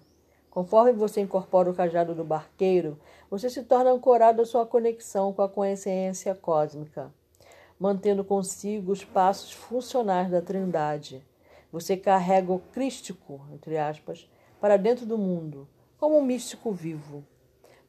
Conforme 0.55 0.93
você 0.93 1.19
incorpora 1.19 1.69
o 1.69 1.73
cajado 1.73 2.15
do 2.15 2.23
barqueiro, 2.23 2.97
você 3.29 3.49
se 3.49 3.61
torna 3.63 3.91
ancorado 3.91 4.41
à 4.41 4.45
sua 4.45 4.65
conexão 4.65 5.33
com 5.33 5.41
a 5.41 5.49
consciência 5.49 6.33
cósmica, 6.33 7.11
mantendo 7.77 8.23
consigo 8.23 8.93
os 8.93 9.03
passos 9.03 9.51
funcionais 9.51 10.31
da 10.31 10.41
Trindade. 10.41 11.21
Você 11.73 11.97
carrega 11.97 12.53
o 12.53 12.59
crístico, 12.71 13.41
entre 13.53 13.77
aspas, 13.77 14.31
para 14.61 14.77
dentro 14.77 15.05
do 15.05 15.17
mundo, 15.17 15.67
como 15.97 16.17
um 16.17 16.23
místico 16.23 16.71
vivo. 16.71 17.21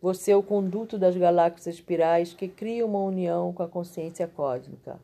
Você 0.03 0.33
é 0.33 0.37
o 0.37 0.43
conduto 0.43 0.99
das 0.99 1.17
galáxias 1.17 1.77
espirais 1.77 2.35
que 2.35 2.49
cria 2.49 2.85
uma 2.85 2.99
união 2.99 3.53
com 3.53 3.63
a 3.63 3.69
consciência 3.69 4.27
cósmica. 4.27 4.99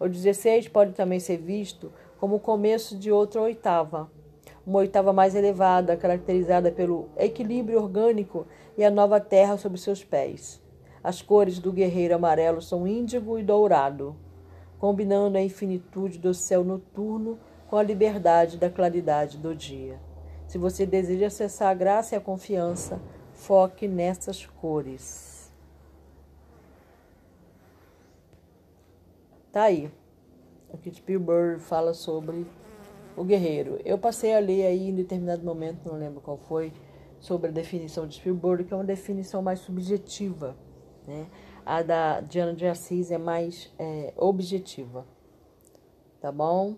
O 0.00 0.08
16 0.08 0.66
pode 0.66 0.92
também 0.92 1.20
ser 1.20 1.36
visto 1.36 1.92
como 2.18 2.34
o 2.34 2.40
começo 2.40 2.98
de 2.98 3.12
outra 3.12 3.40
oitava, 3.40 4.10
uma 4.66 4.80
oitava 4.80 5.12
mais 5.12 5.34
elevada, 5.34 5.96
caracterizada 5.96 6.72
pelo 6.72 7.08
equilíbrio 7.16 7.80
orgânico 7.80 8.46
e 8.76 8.84
a 8.84 8.90
nova 8.90 9.20
terra 9.20 9.56
sob 9.56 9.78
seus 9.78 10.02
pés. 10.02 10.60
As 11.04 11.22
cores 11.22 11.60
do 11.60 11.72
guerreiro 11.72 12.16
amarelo 12.16 12.60
são 12.60 12.86
índigo 12.86 13.38
e 13.38 13.44
dourado, 13.44 14.16
combinando 14.78 15.38
a 15.38 15.42
infinitude 15.42 16.18
do 16.18 16.34
céu 16.34 16.64
noturno 16.64 17.38
com 17.68 17.76
a 17.76 17.82
liberdade 17.82 18.58
da 18.58 18.68
claridade 18.68 19.38
do 19.38 19.54
dia. 19.54 20.00
Se 20.48 20.58
você 20.58 20.84
deseja 20.84 21.28
acessar 21.28 21.68
a 21.68 21.74
graça 21.74 22.14
e 22.14 22.18
a 22.18 22.20
confiança, 22.20 23.00
foque 23.32 23.86
nessas 23.86 24.46
cores. 24.46 25.52
Tá 29.52 29.62
aí. 29.62 29.90
O 30.68 30.76
que 30.76 30.92
Spielberg 30.92 31.60
fala 31.60 31.94
sobre 31.94 32.46
o 33.16 33.24
guerreiro. 33.24 33.80
Eu 33.84 33.98
passei 33.98 34.34
a 34.34 34.38
ler 34.38 34.66
aí 34.66 34.90
em 34.90 34.94
determinado 34.94 35.42
momento, 35.42 35.88
não 35.88 35.98
lembro 35.98 36.20
qual 36.20 36.36
foi, 36.36 36.72
sobre 37.18 37.48
a 37.48 37.52
definição 37.52 38.06
de 38.06 38.16
Spielberg, 38.16 38.64
que 38.64 38.72
é 38.72 38.76
uma 38.76 38.84
definição 38.84 39.42
mais 39.42 39.60
subjetiva. 39.60 40.56
Né? 41.06 41.26
A 41.64 41.82
da 41.82 42.20
Diana 42.20 42.54
de 42.54 42.66
Assis 42.66 43.10
é 43.10 43.18
mais 43.18 43.72
é, 43.78 44.12
objetiva. 44.16 45.06
Tá 46.20 46.30
bom? 46.30 46.76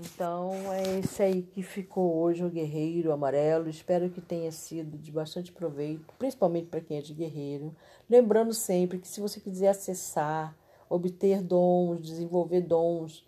Então 0.00 0.50
é 0.72 0.98
esse 0.98 1.22
aí 1.22 1.42
que 1.42 1.62
ficou 1.62 2.16
hoje 2.16 2.44
o 2.44 2.50
Guerreiro 2.50 3.12
Amarelo. 3.12 3.68
Espero 3.68 4.10
que 4.10 4.20
tenha 4.20 4.50
sido 4.50 4.98
de 4.98 5.12
bastante 5.12 5.52
proveito, 5.52 6.12
principalmente 6.18 6.68
para 6.68 6.80
quem 6.80 6.98
é 6.98 7.00
de 7.00 7.14
guerreiro. 7.14 7.74
Lembrando 8.08 8.52
sempre 8.52 8.98
que 8.98 9.06
se 9.06 9.20
você 9.20 9.38
quiser 9.38 9.68
acessar, 9.68 10.56
obter 10.88 11.42
dons, 11.42 12.00
desenvolver 12.00 12.62
dons 12.62 13.24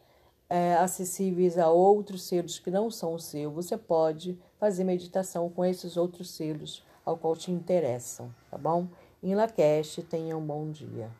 é, 0.48 0.74
acessíveis 0.76 1.58
a 1.58 1.70
outros 1.70 2.22
selos 2.22 2.58
que 2.58 2.70
não 2.70 2.90
são 2.90 3.14
o 3.14 3.18
seu, 3.18 3.50
você 3.50 3.76
pode 3.76 4.38
fazer 4.58 4.84
meditação 4.84 5.48
com 5.50 5.64
esses 5.64 5.96
outros 5.96 6.30
selos 6.30 6.84
ao 7.04 7.16
qual 7.16 7.36
te 7.36 7.50
interessam, 7.50 8.34
tá 8.50 8.58
bom? 8.58 8.88
Em 9.22 9.34
Lacaste, 9.34 10.02
tenha 10.02 10.36
um 10.36 10.44
bom 10.44 10.70
dia. 10.70 11.10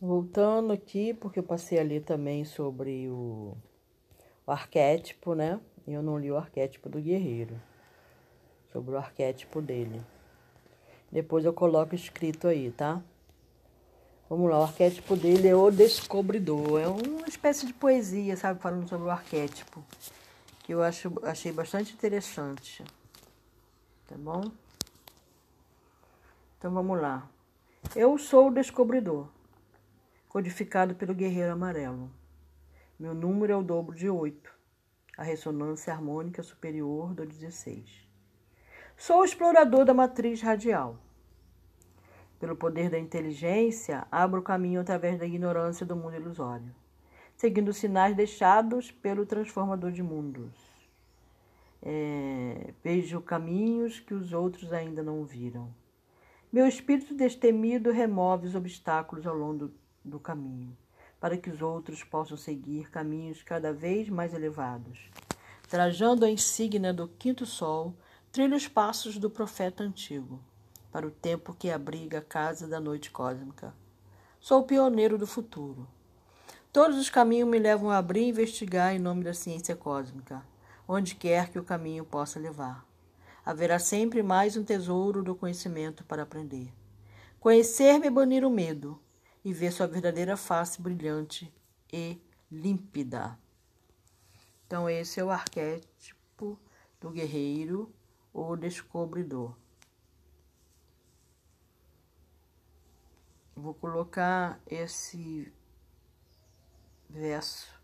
Voltando 0.00 0.72
aqui, 0.72 1.14
porque 1.14 1.38
eu 1.38 1.42
passei 1.42 1.78
ali 1.78 2.00
também 2.00 2.44
sobre 2.44 3.08
o 3.08 3.56
o 4.46 4.52
arquétipo, 4.52 5.34
né? 5.34 5.60
Eu 5.86 6.02
não 6.02 6.16
li 6.16 6.30
o 6.30 6.36
arquétipo 6.36 6.88
do 6.88 7.00
guerreiro, 7.00 7.60
sobre 8.72 8.94
o 8.94 8.96
arquétipo 8.96 9.60
dele. 9.60 10.00
Depois 11.10 11.44
eu 11.44 11.52
coloco 11.52 11.94
escrito 11.94 12.46
aí, 12.46 12.70
tá? 12.70 13.02
Vamos 14.28 14.50
lá, 14.50 14.58
o 14.58 14.62
arquétipo 14.64 15.14
dele 15.14 15.46
é 15.46 15.54
o 15.54 15.70
descobridor. 15.70 16.80
É 16.80 16.88
uma 16.88 17.28
espécie 17.28 17.64
de 17.64 17.72
poesia, 17.72 18.36
sabe? 18.36 18.60
Falando 18.60 18.88
sobre 18.88 19.06
o 19.06 19.10
arquétipo. 19.10 19.84
Que 20.64 20.74
eu 20.74 20.82
acho, 20.82 21.12
achei 21.22 21.52
bastante 21.52 21.94
interessante. 21.94 22.82
Tá 24.08 24.16
bom? 24.16 24.50
Então 26.58 26.72
vamos 26.72 27.00
lá. 27.00 27.28
Eu 27.94 28.18
sou 28.18 28.48
o 28.48 28.50
descobridor, 28.52 29.28
codificado 30.28 30.96
pelo 30.96 31.14
guerreiro 31.14 31.52
amarelo. 31.52 32.10
Meu 32.98 33.14
número 33.14 33.52
é 33.52 33.56
o 33.56 33.62
dobro 33.62 33.94
de 33.94 34.10
8, 34.10 34.50
a 35.16 35.22
ressonância 35.22 35.92
harmônica 35.92 36.42
superior 36.42 37.14
do 37.14 37.24
16. 37.24 38.08
Sou 38.96 39.20
o 39.20 39.24
explorador 39.24 39.84
da 39.84 39.94
matriz 39.94 40.40
radial. 40.40 40.98
Pelo 42.38 42.56
poder 42.56 42.90
da 42.90 42.98
inteligência, 42.98 44.06
abro 44.10 44.40
o 44.40 44.44
caminho 44.44 44.80
através 44.80 45.18
da 45.18 45.26
ignorância 45.26 45.86
do 45.86 45.96
mundo 45.96 46.16
ilusório, 46.16 46.74
seguindo 47.36 47.68
os 47.68 47.76
sinais 47.76 48.14
deixados 48.14 48.90
pelo 48.90 49.24
transformador 49.24 49.90
de 49.90 50.02
mundos. 50.02 50.52
É, 51.82 52.72
vejo 52.82 53.20
caminhos 53.20 54.00
que 54.00 54.14
os 54.14 54.32
outros 54.32 54.72
ainda 54.72 55.02
não 55.02 55.24
viram. 55.24 55.72
Meu 56.52 56.66
espírito 56.66 57.14
destemido 57.14 57.90
remove 57.90 58.46
os 58.46 58.54
obstáculos 58.54 59.26
ao 59.26 59.34
longo 59.34 59.68
do, 59.68 59.74
do 60.04 60.20
caminho 60.20 60.76
para 61.20 61.36
que 61.36 61.50
os 61.50 61.62
outros 61.62 62.04
possam 62.04 62.36
seguir 62.36 62.90
caminhos 62.90 63.42
cada 63.42 63.72
vez 63.72 64.08
mais 64.08 64.34
elevados. 64.34 65.10
Trajando 65.68 66.24
a 66.24 66.30
insígnia 66.30 66.92
do 66.92 67.08
quinto 67.08 67.44
sol, 67.44 67.94
trilho 68.30 68.56
os 68.56 68.68
passos 68.68 69.18
do 69.18 69.30
profeta 69.30 69.82
antigo, 69.82 70.40
para 70.90 71.06
o 71.06 71.10
tempo 71.10 71.54
que 71.54 71.70
abriga 71.70 72.18
a 72.18 72.22
casa 72.22 72.66
da 72.66 72.80
noite 72.80 73.10
cósmica. 73.10 73.74
Sou 74.40 74.60
o 74.60 74.64
pioneiro 74.64 75.18
do 75.18 75.26
futuro. 75.26 75.86
Todos 76.72 76.98
os 76.98 77.10
caminhos 77.10 77.48
me 77.48 77.58
levam 77.58 77.90
a 77.90 77.98
abrir 77.98 78.22
e 78.22 78.28
investigar 78.28 78.94
em 78.94 78.98
nome 78.98 79.24
da 79.24 79.34
ciência 79.34 79.74
cósmica, 79.74 80.42
onde 80.86 81.14
quer 81.14 81.50
que 81.50 81.58
o 81.58 81.64
caminho 81.64 82.04
possa 82.04 82.38
levar. 82.38 82.86
Haverá 83.44 83.78
sempre 83.78 84.22
mais 84.22 84.56
um 84.56 84.64
tesouro 84.64 85.22
do 85.22 85.34
conhecimento 85.34 86.04
para 86.04 86.22
aprender. 86.22 86.72
Conhecer-me 87.40 88.08
é 88.08 88.10
banir 88.10 88.44
o 88.44 88.50
medo, 88.50 89.00
e 89.46 89.52
ver 89.52 89.70
sua 89.70 89.86
verdadeira 89.86 90.36
face 90.36 90.82
brilhante 90.82 91.54
e 91.92 92.20
límpida. 92.50 93.38
Então, 94.66 94.90
esse 94.90 95.20
é 95.20 95.24
o 95.24 95.30
arquétipo 95.30 96.58
do 97.00 97.10
guerreiro 97.10 97.94
ou 98.34 98.56
descobridor. 98.56 99.54
Vou 103.56 103.74
colocar 103.74 104.60
esse 104.66 105.52
verso 107.08 107.74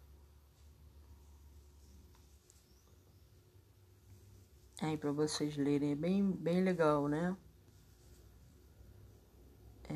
aí 4.81 4.97
para 4.97 5.11
vocês 5.11 5.57
lerem. 5.57 5.93
É 5.93 5.97
bem, 5.97 6.31
bem 6.31 6.63
legal, 6.63 7.09
né? 7.09 7.37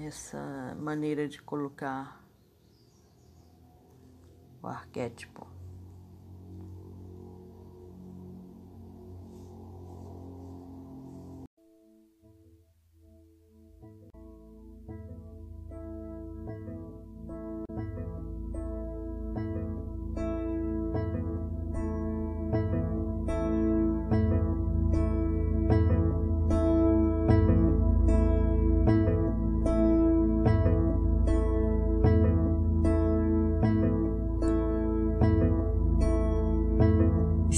essa 0.04 0.74
maneira 0.78 1.28
de 1.28 1.40
colocar 1.40 2.22
o 4.62 4.66
arquétipo. 4.66 5.55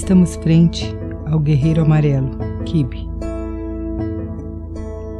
Estamos 0.09 0.35
frente 0.37 0.91
ao 1.27 1.37
guerreiro 1.39 1.83
amarelo, 1.83 2.31
Kibe. 2.65 3.07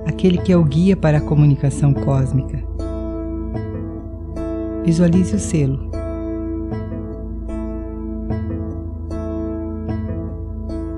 Aquele 0.08 0.40
que 0.40 0.52
é 0.52 0.58
o 0.58 0.64
guia 0.64 0.98
para 0.98 1.20
a 1.20 1.22
comunicação 1.22 1.94
cósmica. 1.94 2.60
Visualize 4.84 5.36
o 5.36 5.40
selo. 5.40 5.92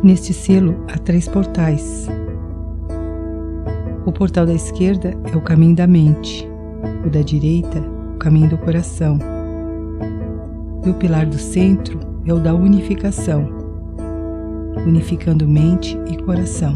Neste 0.02 0.34
selo 0.34 0.86
há 0.88 0.98
três 0.98 1.28
portais. 1.28 2.08
O 4.06 4.12
portal 4.14 4.46
da 4.46 4.54
esquerda 4.54 5.14
é 5.34 5.36
o 5.36 5.42
caminho 5.42 5.76
da 5.76 5.86
mente, 5.86 6.48
o 7.06 7.10
da 7.10 7.22
direita, 7.22 7.84
o 8.16 8.18
caminho 8.18 8.52
do 8.52 8.58
coração. 8.58 9.20
E 10.86 10.90
o 10.90 10.94
pilar 10.94 11.26
do 11.26 11.38
centro 11.38 12.00
é 12.26 12.34
o 12.34 12.40
da 12.40 12.54
unificação, 12.54 13.61
unificando 14.86 15.48
mente 15.48 15.98
e 16.10 16.18
coração. 16.24 16.76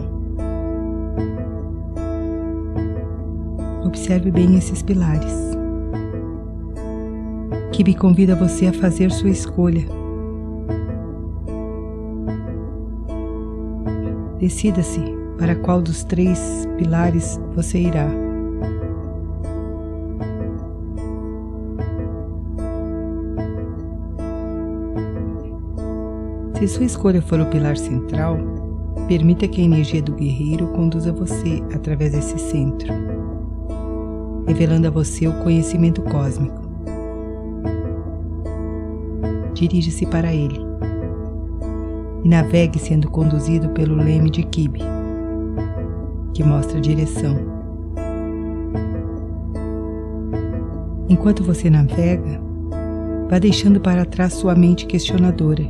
Observe 3.85 4.31
bem 4.31 4.57
esses 4.57 4.81
pilares. 4.81 5.33
Kibi 7.71 7.93
convida 7.93 8.35
você 8.35 8.67
a 8.67 8.73
fazer 8.73 9.11
sua 9.11 9.29
escolha. 9.29 9.85
Decida-se 14.39 15.01
para 15.37 15.55
qual 15.55 15.81
dos 15.81 16.03
três 16.03 16.67
pilares 16.77 17.39
você 17.53 17.79
irá. 17.79 18.24
Se 26.57 26.67
sua 26.67 26.85
escolha 26.85 27.21
for 27.21 27.39
o 27.39 27.45
pilar 27.47 27.77
central, 27.77 28.37
Permita 29.07 29.47
que 29.47 29.61
a 29.61 29.63
energia 29.63 30.01
do 30.01 30.13
guerreiro 30.13 30.67
conduza 30.69 31.13
você 31.13 31.61
através 31.75 32.13
desse 32.13 32.39
centro, 32.39 32.91
revelando 34.47 34.87
a 34.87 34.89
você 34.89 35.27
o 35.27 35.43
conhecimento 35.43 36.01
cósmico. 36.01 36.59
Dirige-se 39.53 40.07
para 40.07 40.33
ele 40.33 40.59
e 42.23 42.27
navegue 42.27 42.79
sendo 42.79 43.11
conduzido 43.11 43.69
pelo 43.69 43.95
leme 43.95 44.31
de 44.31 44.41
Kibe, 44.41 44.81
que 46.33 46.43
mostra 46.43 46.79
a 46.79 46.81
direção. 46.81 47.37
Enquanto 51.07 51.43
você 51.43 51.69
navega, 51.69 52.41
vá 53.29 53.37
deixando 53.37 53.79
para 53.79 54.03
trás 54.03 54.33
sua 54.33 54.55
mente 54.55 54.87
questionadora, 54.87 55.67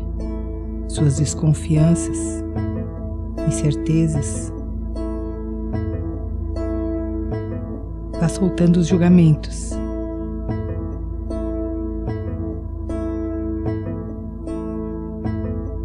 suas 0.88 1.18
desconfianças, 1.18 2.44
incertezas. 3.48 4.54
Vá 8.20 8.30
soltando 8.30 8.78
os 8.78 8.88
julgamentos. 8.88 9.72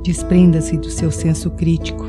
Desprenda-se 0.03 0.77
do 0.77 0.91
seu 0.91 1.11
senso 1.11 1.51
crítico. 1.51 2.05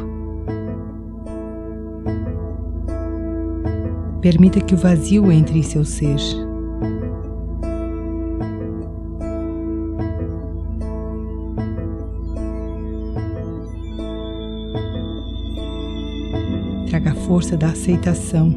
Permita 4.22 4.62
que 4.62 4.74
o 4.76 4.78
vazio 4.78 5.32
entre 5.32 5.60
em 5.60 5.64
seu 5.64 5.84
ser. 5.84 6.51
Força 17.42 17.58
da 17.58 17.70
aceitação, 17.70 18.52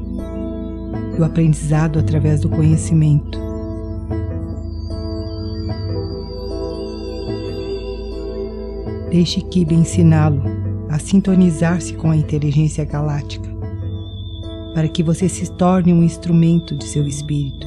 do 1.17 1.25
aprendizado 1.25 1.99
através 1.99 2.43
do 2.43 2.51
conhecimento. 2.51 3.39
Deixe 9.11 9.41
Kibe 9.41 9.75
ensiná-lo 9.75 10.43
a 10.91 10.99
sintonizar-se 10.99 11.95
com 11.95 12.11
a 12.11 12.17
inteligência 12.17 12.85
galáctica, 12.85 13.49
para 14.75 14.87
que 14.87 15.03
você 15.03 15.31
se 15.31 15.51
torne 15.53 15.91
um 15.91 16.03
instrumento 16.03 16.77
de 16.77 16.85
seu 16.85 17.07
espírito, 17.07 17.67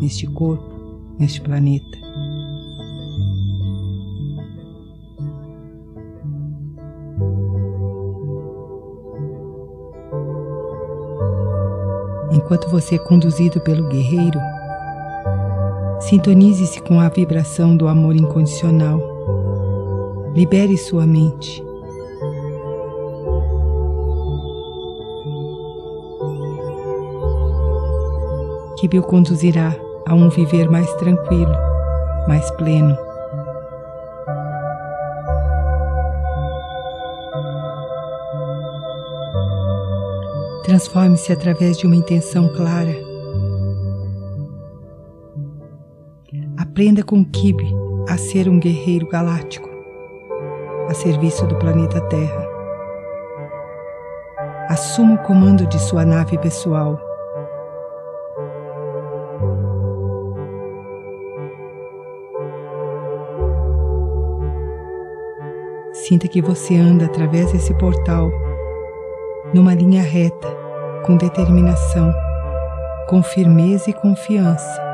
neste 0.00 0.26
corpo, 0.26 0.74
neste 1.18 1.42
planeta. 1.42 2.07
Enquanto 12.48 12.70
você 12.70 12.94
é 12.94 12.98
conduzido 12.98 13.60
pelo 13.60 13.86
guerreiro, 13.90 14.40
sintonize-se 16.00 16.80
com 16.80 16.98
a 16.98 17.06
vibração 17.10 17.76
do 17.76 17.86
amor 17.86 18.16
incondicional 18.16 18.98
Libere 20.34 20.78
sua 20.78 21.06
mente. 21.06 21.62
Que 28.78 28.98
o 28.98 29.02
conduzirá 29.02 29.76
a 30.06 30.14
um 30.14 30.30
viver 30.30 30.70
mais 30.70 30.90
tranquilo, 30.94 31.52
mais 32.26 32.50
pleno. 32.52 33.07
Transforme-se 40.78 41.32
através 41.32 41.76
de 41.76 41.88
uma 41.88 41.96
intenção 41.96 42.48
clara. 42.54 42.94
Aprenda 46.56 47.02
com 47.02 47.24
Kibe 47.24 47.66
a 48.08 48.16
ser 48.16 48.48
um 48.48 48.60
guerreiro 48.60 49.08
galáctico 49.08 49.68
a 50.88 50.94
serviço 50.94 51.44
do 51.48 51.56
planeta 51.56 52.00
Terra. 52.02 52.48
Assuma 54.68 55.16
o 55.16 55.22
comando 55.24 55.66
de 55.66 55.80
sua 55.80 56.04
nave 56.04 56.38
pessoal. 56.38 56.96
Sinta 65.92 66.28
que 66.28 66.40
você 66.40 66.76
anda 66.76 67.06
através 67.06 67.50
desse 67.50 67.74
portal, 67.74 68.30
numa 69.52 69.74
linha 69.74 70.02
reta, 70.02 70.67
com 71.04 71.16
determinação, 71.16 72.14
com 73.06 73.22
firmeza 73.22 73.90
e 73.90 73.92
confiança. 73.92 74.88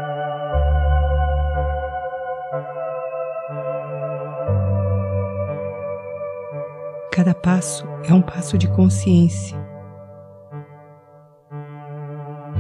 Cada 7.11 7.35
passo 7.35 7.87
é 8.09 8.13
um 8.13 8.21
passo 8.21 8.59
de 8.59 8.69
consciência. 8.69 9.57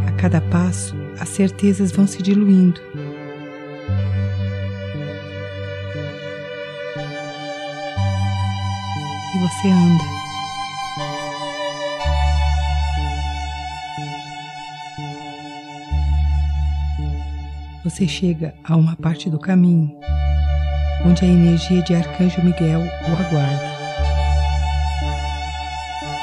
A 0.06 0.12
cada 0.12 0.40
passo, 0.40 0.94
as 1.20 1.28
certezas 1.28 1.90
vão 1.90 2.06
se 2.06 2.22
diluindo. 2.22 2.80
E 9.34 9.38
você 9.38 9.68
anda. 9.68 10.23
Você 17.94 18.08
chega 18.08 18.52
a 18.64 18.74
uma 18.74 18.96
parte 18.96 19.30
do 19.30 19.38
caminho 19.38 19.96
onde 21.06 21.24
a 21.24 21.28
energia 21.28 21.80
de 21.80 21.94
Arcanjo 21.94 22.42
Miguel 22.42 22.80
o 22.80 23.12
aguarda 23.12 23.72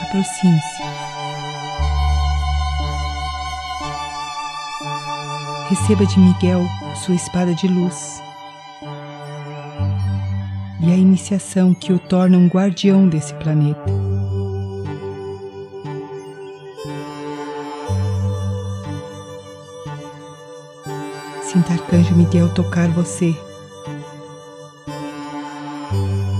aproxime-se. 0.01 0.83
Receba 5.69 6.05
de 6.05 6.19
Miguel 6.19 6.61
sua 6.93 7.15
espada 7.15 7.55
de 7.55 7.69
luz 7.69 8.21
e 10.81 10.91
a 10.91 10.95
iniciação 10.97 11.73
que 11.73 11.93
o 11.93 11.99
torna 11.99 12.37
um 12.37 12.49
guardião 12.49 13.07
desse 13.07 13.33
planeta. 13.35 14.11
Sinta 21.51 21.73
Arcanjo 21.73 22.15
Miguel 22.15 22.47
tocar 22.53 22.87
você 22.91 23.35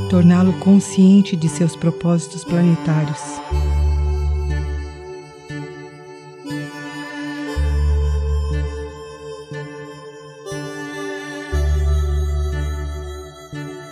torná-lo 0.09 0.53
consciente 0.59 1.35
de 1.35 1.49
seus 1.49 1.75
propósitos 1.75 2.45
planetários. 2.45 3.19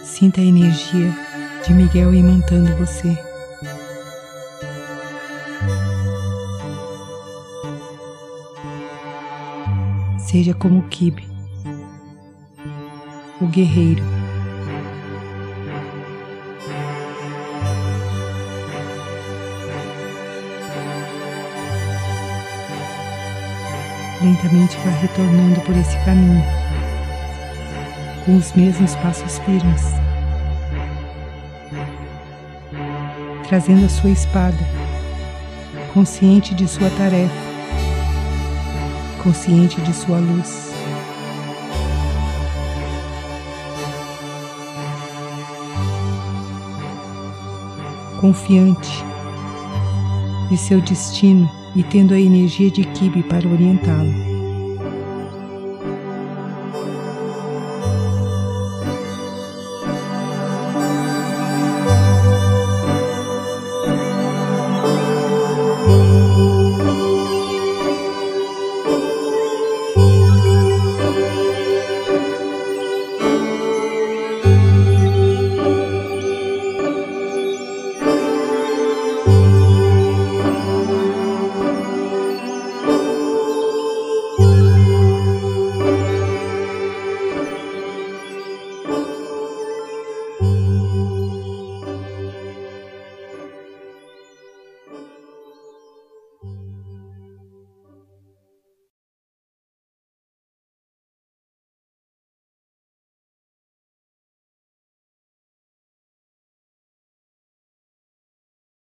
Sinta 0.06 0.40
a 0.40 0.44
energia 0.46 1.14
de 1.68 1.74
Miguel 1.74 2.14
imantando 2.14 2.74
você. 2.78 3.29
Seja 10.30 10.54
como 10.54 10.84
Kibe, 10.90 11.28
o 13.42 13.48
guerreiro. 13.48 14.04
Lentamente 24.22 24.78
vá 24.86 24.92
retornando 25.02 25.62
por 25.62 25.76
esse 25.76 25.98
caminho, 26.06 26.44
com 28.24 28.38
os 28.38 28.54
mesmos 28.54 28.94
passos 28.98 29.40
firmes, 29.40 29.82
trazendo 33.48 33.88
a 33.88 33.90
sua 33.90 34.12
espada, 34.12 34.60
consciente 35.92 36.54
de 36.54 36.68
sua 36.68 36.92
tarefa, 36.92 37.49
consciente 39.24 39.80
de 39.82 39.94
sua 39.94 40.20
luz. 40.20 40.72
Confiante 48.20 49.04
de 50.50 50.58
seu 50.58 50.82
destino 50.82 51.50
e 51.76 51.84
tendo 51.84 52.14
a 52.14 52.20
energia 52.20 52.70
de 52.70 52.84
Kibe 52.84 53.24
para 53.24 53.48
orientá-lo. 53.48 54.29